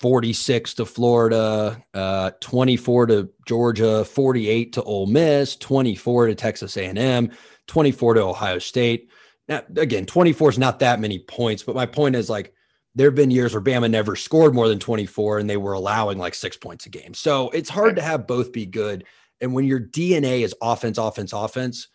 46 0.00 0.74
to 0.74 0.84
Florida, 0.84 1.80
uh, 1.94 2.32
24 2.40 3.06
to 3.06 3.28
Georgia, 3.46 4.04
48 4.04 4.72
to 4.72 4.82
Ole 4.82 5.06
Miss, 5.06 5.56
24 5.56 6.26
to 6.26 6.34
Texas 6.34 6.76
A&M, 6.76 7.30
24 7.66 8.14
to 8.14 8.22
Ohio 8.22 8.58
State. 8.58 9.10
Now, 9.48 9.62
again, 9.76 10.06
24 10.06 10.50
is 10.50 10.58
not 10.58 10.80
that 10.80 11.00
many 11.00 11.18
points, 11.18 11.62
but 11.62 11.74
my 11.74 11.86
point 11.86 12.16
is 12.16 12.28
like 12.28 12.52
there 12.94 13.06
have 13.08 13.14
been 13.14 13.30
years 13.30 13.54
where 13.54 13.62
Bama 13.62 13.90
never 13.90 14.16
scored 14.16 14.54
more 14.54 14.68
than 14.68 14.78
24 14.78 15.38
and 15.38 15.48
they 15.48 15.56
were 15.56 15.74
allowing 15.74 16.18
like 16.18 16.34
six 16.34 16.56
points 16.56 16.86
a 16.86 16.88
game. 16.88 17.14
So 17.14 17.50
it's 17.50 17.68
hard 17.68 17.96
to 17.96 18.02
have 18.02 18.26
both 18.26 18.52
be 18.52 18.66
good. 18.66 19.04
And 19.40 19.54
when 19.54 19.64
your 19.66 19.80
DNA 19.80 20.40
is 20.40 20.54
offense, 20.60 20.98
offense, 20.98 21.32
offense, 21.32 21.88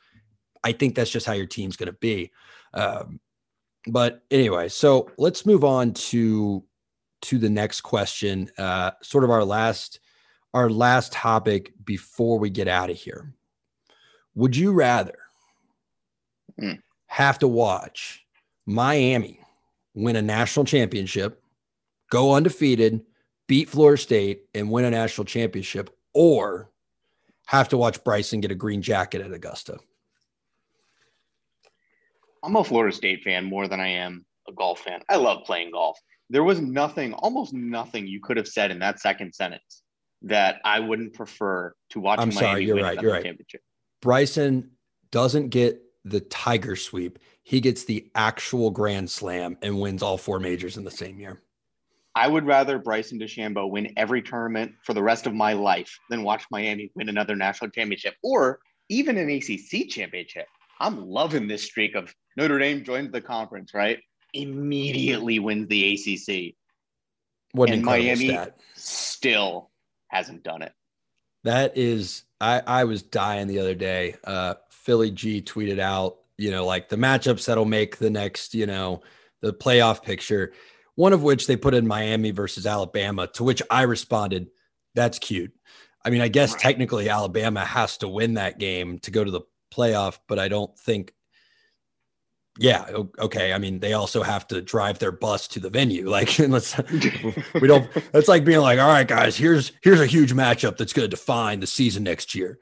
I 0.63 0.71
think 0.71 0.95
that's 0.95 1.12
just 1.12 1.25
how 1.25 1.34
your 1.34 1.45
team's 1.45 1.75
going 1.75 1.88
to 1.88 1.93
be. 1.99 2.32
Um, 2.73 3.19
but 3.88 4.23
anyway, 4.32 4.69
so 4.69 5.10
let's 5.17 5.45
move 5.45 5.63
on 5.63 5.93
to 5.93 6.63
to 7.23 7.38
the 7.38 7.49
next 7.49 7.82
question. 7.82 8.49
Uh, 8.58 8.91
sort 9.01 9.23
of 9.25 9.29
our 9.29 9.43
last 9.43 9.99
our 10.53 10.69
last 10.69 11.12
topic 11.12 11.73
before 11.84 12.39
we 12.39 12.49
get 12.49 12.67
out 12.67 12.89
of 12.89 12.95
here. 12.95 13.34
Would 14.36 14.56
you 14.56 14.71
rather 14.71 15.17
Hmm. 16.60 16.73
have 17.08 17.39
to 17.39 17.47
watch 17.47 18.25
Miami 18.65 19.42
win 19.93 20.15
a 20.15 20.21
national 20.21 20.65
championship, 20.65 21.41
go 22.10 22.34
undefeated, 22.34 23.01
beat 23.47 23.69
Florida 23.69 24.01
State, 24.01 24.43
and 24.53 24.71
win 24.71 24.86
a 24.86 24.91
national 24.91 25.25
championship, 25.25 25.89
or 26.13 26.69
have 27.47 27.69
to 27.69 27.77
watch 27.77 28.03
Bryson 28.03 28.41
get 28.41 28.51
a 28.51 28.56
green 28.56 28.82
jacket 28.82 29.21
at 29.21 29.34
Augusta? 29.34 29.79
I'm 32.43 32.56
a 32.56 32.63
Florida 32.63 32.95
State 32.95 33.23
fan 33.23 33.45
more 33.45 33.67
than 33.67 33.79
I 33.79 33.88
am 33.88 34.25
a 34.47 34.53
golf 34.53 34.79
fan. 34.79 35.01
I 35.10 35.15
love 35.15 35.45
playing 35.45 35.71
golf. 35.71 35.97
There 36.29 36.43
was 36.43 36.60
nothing, 36.60 37.13
almost 37.13 37.53
nothing 37.53 38.08
you 38.08 38.19
could 38.21 38.38
have 38.38 38.47
said 38.47 38.71
in 38.71 38.79
that 38.79 38.99
second 38.99 39.34
sentence 39.34 39.84
that 40.23 40.60
I 40.65 40.79
wouldn't 40.79 41.13
prefer 41.13 41.73
to 41.91 41.99
watch. 41.99 42.19
I'm 42.19 42.32
sorry, 42.32 42.65
you're 42.65 42.77
right, 42.77 43.01
you're 43.01 43.12
right. 43.12 43.23
championship. 43.23 43.62
Bryson 44.01 44.71
doesn't 45.12 45.49
get 45.49 45.82
the 46.06 46.19
Tiger 46.19 46.75
sweep. 46.75 47.19
He 47.43 47.60
gets 47.60 47.84
the 47.84 48.10
actual 48.15 48.71
Grand 48.71 49.10
Slam 49.12 49.58
and 49.62 49.79
wins 49.79 50.01
all 50.01 50.17
four 50.17 50.39
majors 50.39 50.77
in 50.77 50.84
the 50.86 50.91
same 50.91 51.19
year. 51.19 51.41
I 52.15 52.27
would 52.27 52.45
rather 52.45 52.77
Bryson 52.79 53.19
DeChambeau 53.19 53.69
win 53.69 53.91
every 53.97 54.21
tournament 54.21 54.73
for 54.84 54.93
the 54.93 55.01
rest 55.03 55.27
of 55.27 55.34
my 55.34 55.53
life 55.53 55.99
than 56.10 56.23
watch 56.23 56.45
Miami 56.51 56.91
win 56.95 57.10
another 57.10 57.36
national 57.36 57.71
championship 57.71 58.15
or 58.23 58.60
even 58.89 59.17
an 59.17 59.29
ACC 59.29 59.89
championship. 59.89 60.45
I'm 60.79 61.06
loving 61.08 61.47
this 61.47 61.63
streak 61.63 61.95
of 61.95 62.13
Notre 62.38 62.60
Dame 62.60 62.84
joins 62.84 63.12
the 63.12 63.21
conference, 63.21 63.73
right? 63.73 63.99
Immediately 64.34 65.39
wins 65.39 65.67
the 65.67 65.93
ACC. 65.93 66.56
What 67.53 67.69
an 67.69 67.75
And 67.77 67.86
Miami- 67.86 68.29
stat. 68.29 68.58
Still 68.75 69.69
hasn't 70.10 70.43
done 70.43 70.62
it. 70.62 70.73
That 71.43 71.77
is, 71.77 72.23
I 72.39 72.62
I 72.65 72.84
was 72.86 73.01
dying 73.03 73.47
the 73.47 73.60
other 73.60 73.75
day. 73.75 74.15
Uh, 74.23 74.56
Philly 74.69 75.12
G 75.12 75.41
tweeted 75.41 75.79
out, 75.79 76.17
you 76.43 76.51
know, 76.51 76.65
like 76.65 76.89
the 76.89 76.97
matchups 76.97 77.45
that'll 77.45 77.63
make 77.63 77.97
the 77.97 78.10
next, 78.10 78.53
you 78.53 78.65
know, 78.65 79.01
the 79.41 79.53
playoff 79.53 80.03
picture. 80.03 80.51
One 80.95 81.13
of 81.13 81.23
which 81.23 81.47
they 81.47 81.56
put 81.56 81.73
in 81.73 81.88
Miami 81.88 82.32
versus 82.32 82.67
Alabama, 82.67 83.27
to 83.27 83.43
which 83.43 83.62
I 83.71 83.84
responded, 83.84 84.49
"That's 84.93 85.19
cute." 85.19 85.53
I 86.06 86.10
mean, 86.10 86.21
I 86.21 86.27
guess 86.27 86.53
technically 86.56 87.10
Alabama 87.10 87.63
has 87.63 87.97
to 87.99 88.10
win 88.10 88.34
that 88.34 88.60
game 88.60 88.99
to 88.99 89.12
go 89.12 89.23
to 89.23 89.32
the 89.32 89.41
playoff, 89.73 90.19
but 90.27 90.38
I 90.38 90.49
don't 90.49 90.77
think 90.77 91.13
yeah 92.60 92.86
okay 93.17 93.51
i 93.51 93.58
mean 93.58 93.79
they 93.79 93.93
also 93.93 94.21
have 94.21 94.47
to 94.47 94.62
drive 94.62 94.99
their 94.99 95.12
bus 95.12 95.47
to 95.47 95.60
the 95.60 95.71
venue 95.71 96.08
like 96.10 96.38
let's 96.38 96.77
we 97.62 97.67
don't 97.67 97.89
that's 98.12 98.27
like 98.27 98.45
being 98.45 98.60
like 98.60 98.77
all 98.77 98.89
right 98.89 99.08
guys 99.08 99.36
here's 99.36 99.71
here's 99.82 99.99
a 99.99 100.06
huge 100.06 100.34
matchup 100.34 100.77
that's 100.77 100.93
going 100.93 101.03
to 101.03 101.10
define 101.10 101.60
the 101.60 101.65
season 101.65 102.03
next 102.03 102.36
year 102.36 102.60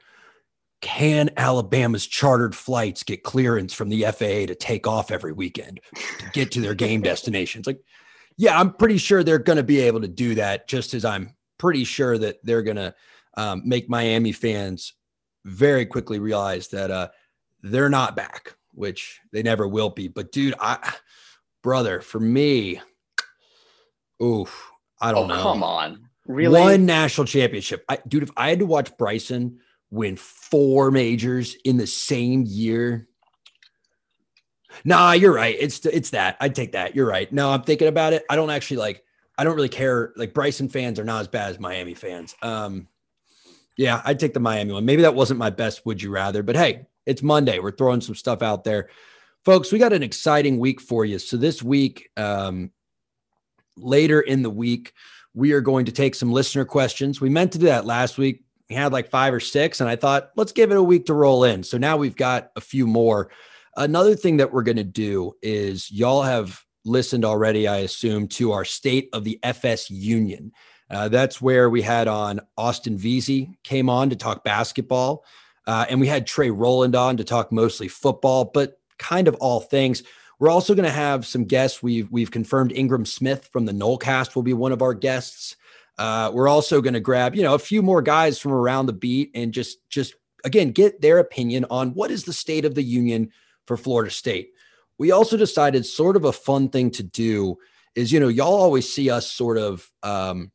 can 0.81 1.29
alabama's 1.37 2.07
chartered 2.07 2.55
flights 2.55 3.03
get 3.03 3.23
clearance 3.23 3.73
from 3.73 3.89
the 3.89 4.03
faa 4.03 4.45
to 4.45 4.55
take 4.55 4.87
off 4.87 5.11
every 5.11 5.31
weekend 5.31 5.79
to 6.17 6.29
get 6.33 6.51
to 6.51 6.61
their 6.61 6.73
game 6.73 7.01
destinations 7.03 7.67
like 7.67 7.79
yeah 8.37 8.59
i'm 8.59 8.73
pretty 8.73 8.97
sure 8.97 9.23
they're 9.23 9.39
going 9.39 9.57
to 9.57 9.63
be 9.63 9.79
able 9.79 10.01
to 10.01 10.07
do 10.07 10.35
that 10.35 10.67
just 10.67 10.93
as 10.93 11.05
i'm 11.05 11.35
pretty 11.57 11.83
sure 11.83 12.17
that 12.17 12.37
they're 12.43 12.63
going 12.63 12.77
to 12.77 12.93
um, 13.37 13.61
make 13.63 13.89
miami 13.89 14.31
fans 14.31 14.93
very 15.45 15.85
quickly 15.85 16.19
realize 16.19 16.67
that 16.69 16.91
uh, 16.91 17.07
they're 17.61 17.89
not 17.89 18.15
back 18.15 18.55
which 18.73 19.19
they 19.31 19.43
never 19.43 19.67
will 19.67 19.89
be. 19.89 20.07
But 20.07 20.31
dude, 20.31 20.55
I 20.59 20.93
brother, 21.61 22.01
for 22.01 22.19
me, 22.19 22.81
oof, 24.21 24.71
I 24.99 25.11
don't 25.11 25.31
oh, 25.31 25.35
know. 25.35 25.41
Come 25.41 25.63
on. 25.63 26.09
Really? 26.27 26.59
One 26.59 26.85
national 26.85 27.27
championship. 27.27 27.83
I, 27.89 27.99
dude, 28.07 28.23
if 28.23 28.31
I 28.37 28.49
had 28.49 28.59
to 28.59 28.65
watch 28.65 28.95
Bryson 28.97 29.59
win 29.91 30.15
four 30.15 30.89
majors 30.89 31.55
in 31.65 31.77
the 31.77 31.87
same 31.87 32.43
year. 32.47 33.07
Nah, 34.85 35.11
you're 35.11 35.33
right. 35.33 35.55
It's 35.59 35.85
it's 35.85 36.11
that. 36.11 36.37
I'd 36.39 36.55
take 36.55 36.71
that. 36.71 36.95
You're 36.95 37.07
right. 37.07 37.31
No, 37.31 37.51
I'm 37.51 37.63
thinking 37.63 37.89
about 37.89 38.13
it. 38.13 38.23
I 38.29 38.35
don't 38.35 38.49
actually 38.49 38.77
like 38.77 39.03
I 39.37 39.43
don't 39.43 39.55
really 39.55 39.69
care. 39.69 40.13
Like 40.15 40.33
Bryson 40.33 40.69
fans 40.69 40.97
are 40.97 41.03
not 41.03 41.21
as 41.21 41.27
bad 41.27 41.51
as 41.51 41.59
Miami 41.59 41.93
fans. 41.93 42.35
Um 42.41 42.87
yeah, 43.77 44.01
I'd 44.05 44.19
take 44.19 44.33
the 44.33 44.39
Miami 44.39 44.73
one. 44.73 44.85
Maybe 44.85 45.01
that 45.01 45.15
wasn't 45.15 45.39
my 45.39 45.49
best 45.49 45.85
would 45.85 46.01
you 46.01 46.09
rather, 46.09 46.43
but 46.43 46.55
hey, 46.55 46.87
it's 47.05 47.23
Monday. 47.23 47.59
We're 47.59 47.71
throwing 47.71 48.01
some 48.01 48.15
stuff 48.15 48.41
out 48.41 48.63
there. 48.63 48.89
Folks, 49.43 49.71
we 49.71 49.79
got 49.79 49.93
an 49.93 50.03
exciting 50.03 50.59
week 50.59 50.79
for 50.79 51.03
you. 51.03 51.17
So, 51.17 51.35
this 51.35 51.63
week, 51.63 52.09
um, 52.15 52.71
later 53.75 54.21
in 54.21 54.43
the 54.43 54.49
week, 54.49 54.93
we 55.33 55.53
are 55.53 55.61
going 55.61 55.85
to 55.85 55.91
take 55.91 56.13
some 56.13 56.31
listener 56.31 56.65
questions. 56.65 57.19
We 57.19 57.29
meant 57.29 57.53
to 57.53 57.57
do 57.57 57.65
that 57.65 57.85
last 57.85 58.17
week. 58.17 58.43
Had 58.71 58.93
like 58.93 59.09
five 59.09 59.33
or 59.33 59.39
six, 59.39 59.81
and 59.81 59.89
I 59.89 59.95
thought, 59.95 60.31
let's 60.35 60.51
give 60.51 60.71
it 60.71 60.77
a 60.77 60.83
week 60.83 61.05
to 61.07 61.13
roll 61.13 61.43
in. 61.43 61.63
So 61.63 61.77
now 61.77 61.97
we've 61.97 62.15
got 62.15 62.51
a 62.55 62.61
few 62.61 62.87
more. 62.87 63.29
Another 63.77 64.15
thing 64.15 64.37
that 64.37 64.51
we're 64.51 64.63
going 64.63 64.77
to 64.77 64.83
do 64.83 65.33
is 65.41 65.91
y'all 65.91 66.23
have 66.23 66.63
listened 66.83 67.25
already, 67.25 67.67
I 67.67 67.77
assume, 67.77 68.27
to 68.29 68.51
our 68.51 68.65
State 68.65 69.09
of 69.13 69.23
the 69.23 69.39
FS 69.43 69.89
Union. 69.89 70.51
Uh, 70.89 71.07
that's 71.07 71.41
where 71.41 71.69
we 71.69 71.81
had 71.81 72.07
on 72.07 72.41
Austin 72.57 72.97
Veazey 72.97 73.55
came 73.63 73.89
on 73.89 74.09
to 74.09 74.15
talk 74.15 74.43
basketball. 74.43 75.23
Uh, 75.65 75.85
and 75.89 76.01
we 76.01 76.07
had 76.07 76.27
Trey 76.27 76.49
Roland 76.49 76.95
on 76.95 77.17
to 77.17 77.23
talk 77.23 77.51
mostly 77.51 77.87
football, 77.87 78.45
but 78.45 78.79
kind 78.97 79.27
of 79.27 79.35
all 79.35 79.61
things. 79.61 80.03
We're 80.39 80.49
also 80.49 80.73
going 80.73 80.85
to 80.87 80.91
have 80.91 81.25
some 81.25 81.45
guests. 81.45 81.83
We've 81.83 82.11
we've 82.11 82.31
confirmed 82.31 82.71
Ingram 82.71 83.05
Smith 83.05 83.47
from 83.53 83.65
the 83.65 83.71
Nolecast 83.71 84.35
will 84.35 84.43
be 84.43 84.53
one 84.53 84.71
of 84.71 84.81
our 84.81 84.93
guests. 84.93 85.55
Uh, 85.97 86.31
we're 86.33 86.47
also 86.47 86.81
going 86.81 86.93
to 86.93 86.99
grab 86.99 87.35
you 87.35 87.43
know 87.43 87.53
a 87.53 87.59
few 87.59 87.81
more 87.81 88.01
guys 88.01 88.39
from 88.39 88.51
around 88.51 88.85
the 88.85 88.93
beat 88.93 89.31
and 89.35 89.53
just 89.53 89.87
just 89.89 90.15
again 90.43 90.71
get 90.71 91.01
their 91.01 91.19
opinion 91.19 91.65
on 91.69 91.89
what 91.93 92.11
is 92.11 92.23
the 92.23 92.33
state 92.33 92.65
of 92.65 92.75
the 92.75 92.83
union 92.83 93.29
for 93.67 93.77
Florida 93.77 94.11
State. 94.11 94.51
We 94.97 95.11
also 95.11 95.37
decided 95.37 95.85
sort 95.85 96.15
of 96.15 96.25
a 96.25 96.31
fun 96.31 96.69
thing 96.69 96.91
to 96.91 97.03
do 97.03 97.57
is 97.95 98.11
you 98.11 98.19
know 98.19 98.29
y'all 98.29 98.53
always 98.53 98.91
see 98.91 99.09
us 99.09 99.31
sort 99.31 99.57
of 99.57 99.89
um, 100.03 100.51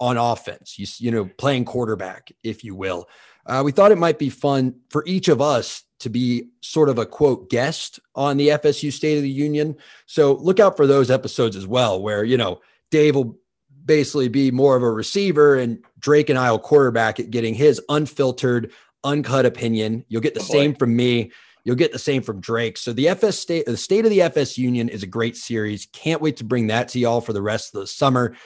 on 0.00 0.16
offense, 0.16 0.78
you 0.78 0.86
you 0.98 1.10
know 1.10 1.30
playing 1.38 1.64
quarterback 1.64 2.32
if 2.42 2.64
you 2.64 2.74
will 2.74 3.06
uh, 3.46 3.62
we 3.64 3.72
thought 3.72 3.92
it 3.92 3.98
might 3.98 4.18
be 4.18 4.30
fun 4.30 4.74
for 4.90 5.02
each 5.06 5.28
of 5.28 5.40
us 5.40 5.82
to 6.00 6.08
be 6.08 6.48
sort 6.60 6.88
of 6.88 6.98
a 6.98 7.06
quote 7.06 7.50
guest 7.50 8.00
on 8.14 8.36
the 8.36 8.48
FSU 8.48 8.92
State 8.92 9.16
of 9.16 9.22
the 9.22 9.30
Union. 9.30 9.76
So 10.06 10.34
look 10.34 10.60
out 10.60 10.76
for 10.76 10.86
those 10.86 11.10
episodes 11.10 11.56
as 11.56 11.66
well, 11.66 12.00
where, 12.00 12.24
you 12.24 12.36
know, 12.36 12.60
Dave 12.90 13.14
will 13.14 13.38
basically 13.84 14.28
be 14.28 14.50
more 14.50 14.76
of 14.76 14.82
a 14.82 14.90
receiver 14.90 15.56
and 15.56 15.82
Drake 15.98 16.30
and 16.30 16.38
I 16.38 16.50
will 16.50 16.58
quarterback 16.58 17.20
at 17.20 17.30
getting 17.30 17.54
his 17.54 17.80
unfiltered, 17.88 18.72
uncut 19.04 19.46
opinion. 19.46 20.04
You'll 20.08 20.22
get 20.22 20.34
the 20.34 20.40
oh 20.40 20.44
same 20.44 20.74
from 20.74 20.94
me. 20.94 21.32
You'll 21.64 21.76
get 21.76 21.92
the 21.92 21.98
same 21.98 22.22
from 22.22 22.40
Drake. 22.40 22.78
So 22.78 22.92
the 22.92 23.08
FS 23.08 23.38
state, 23.38 23.66
the 23.66 23.76
state 23.76 24.04
of 24.04 24.10
the 24.10 24.22
FS 24.22 24.56
Union 24.56 24.88
is 24.88 25.02
a 25.02 25.06
great 25.06 25.36
series. 25.36 25.86
Can't 25.92 26.22
wait 26.22 26.38
to 26.38 26.44
bring 26.44 26.68
that 26.68 26.88
to 26.88 26.98
y'all 26.98 27.20
for 27.20 27.32
the 27.32 27.42
rest 27.42 27.74
of 27.74 27.80
the 27.80 27.86
summer. 27.86 28.36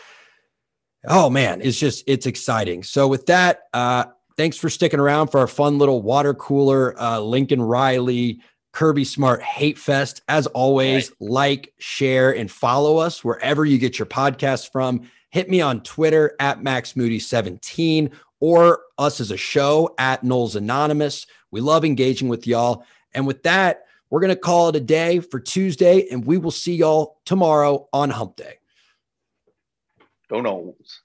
Oh 1.07 1.31
man, 1.31 1.61
it's 1.61 1.79
just 1.79 2.05
it's 2.07 2.27
exciting. 2.27 2.83
So 2.83 3.07
with 3.07 3.27
that, 3.27 3.65
uh, 3.73 4.07
thanks 4.37 4.57
for 4.57 4.69
sticking 4.69 5.01
around 5.01 5.29
for 5.29 5.39
our 5.39 5.47
fun 5.47 5.79
little 5.79 6.03
water 6.03 6.35
cooler 6.35 7.01
uh, 7.01 7.21
Lincoln 7.21 7.63
Riley 7.63 8.41
Kirby 8.75 9.05
Smart 9.05 9.41
Hate 9.43 9.79
Fest. 9.79 10.23
As 10.29 10.47
always, 10.49 11.11
right. 11.11 11.31
like, 11.31 11.75
share, 11.79 12.35
and 12.35 12.51
follow 12.51 12.97
us 12.99 13.23
wherever 13.25 13.65
you 13.65 13.79
get 13.79 13.99
your 13.99 14.07
podcasts 14.07 14.71
from. 14.71 15.09
Hit 15.35 15.51
me 15.51 15.61
on 15.61 15.81
Twitter 15.81 16.37
at 16.39 16.63
Max 16.63 16.95
Moody 16.95 17.19
17 17.19 18.09
or 18.39 18.83
us 18.99 19.21
as 19.21 19.33
a 19.33 19.37
show 19.37 19.93
at 19.99 20.23
Noles 20.23 20.55
Anonymous. 20.55 21.27
We 21.51 21.61
love 21.61 21.85
engaging 21.85 22.29
with 22.29 22.47
y'all. 22.47 22.87
And 23.15 23.27
with 23.27 23.43
that, 23.43 23.87
we're 24.11 24.21
going 24.21 24.33
to 24.33 24.37
call 24.37 24.69
it 24.69 24.77
a 24.77 24.81
day 24.81 25.19
for 25.19 25.41
Tuesday, 25.41 26.07
and 26.09 26.25
we 26.25 26.39
will 26.39 26.53
see 26.53 26.77
y'all 26.77 27.19
tomorrow 27.25 27.89
on 27.93 28.11
Hump 28.11 28.37
Day. 28.37 28.59
Go 30.31 30.41
Noles. 30.41 31.01